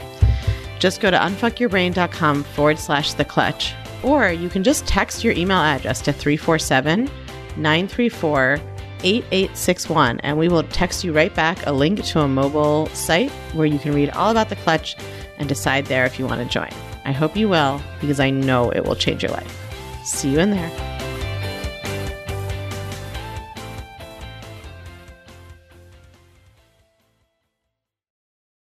Just 0.79 1.01
go 1.01 1.11
to 1.11 1.17
unfuckyourbrain.com 1.17 2.43
forward 2.45 2.79
slash 2.79 3.15
the 3.15 3.25
clutch, 3.25 3.73
or 4.03 4.31
you 4.31 4.47
can 4.47 4.63
just 4.63 4.87
text 4.87 5.21
your 5.21 5.33
email 5.33 5.57
address 5.57 5.99
to 6.03 6.13
347 6.13 7.09
934 7.57 8.57
8861, 9.03 10.19
and 10.21 10.37
we 10.37 10.47
will 10.47 10.63
text 10.63 11.03
you 11.03 11.13
right 11.13 11.33
back 11.33 11.65
a 11.65 11.71
link 11.71 12.03
to 12.03 12.21
a 12.21 12.27
mobile 12.27 12.87
site 12.87 13.31
where 13.53 13.65
you 13.65 13.79
can 13.79 13.93
read 13.93 14.09
all 14.11 14.31
about 14.31 14.49
the 14.49 14.55
clutch 14.57 14.95
and 15.37 15.49
decide 15.49 15.85
there 15.85 16.05
if 16.05 16.19
you 16.19 16.25
want 16.25 16.41
to 16.41 16.47
join. 16.47 16.71
I 17.05 17.11
hope 17.11 17.35
you 17.35 17.49
will 17.49 17.81
because 17.99 18.19
I 18.19 18.29
know 18.29 18.69
it 18.71 18.85
will 18.85 18.95
change 18.95 19.23
your 19.23 19.31
life. 19.31 19.59
See 20.05 20.29
you 20.29 20.39
in 20.39 20.51
there. 20.51 20.92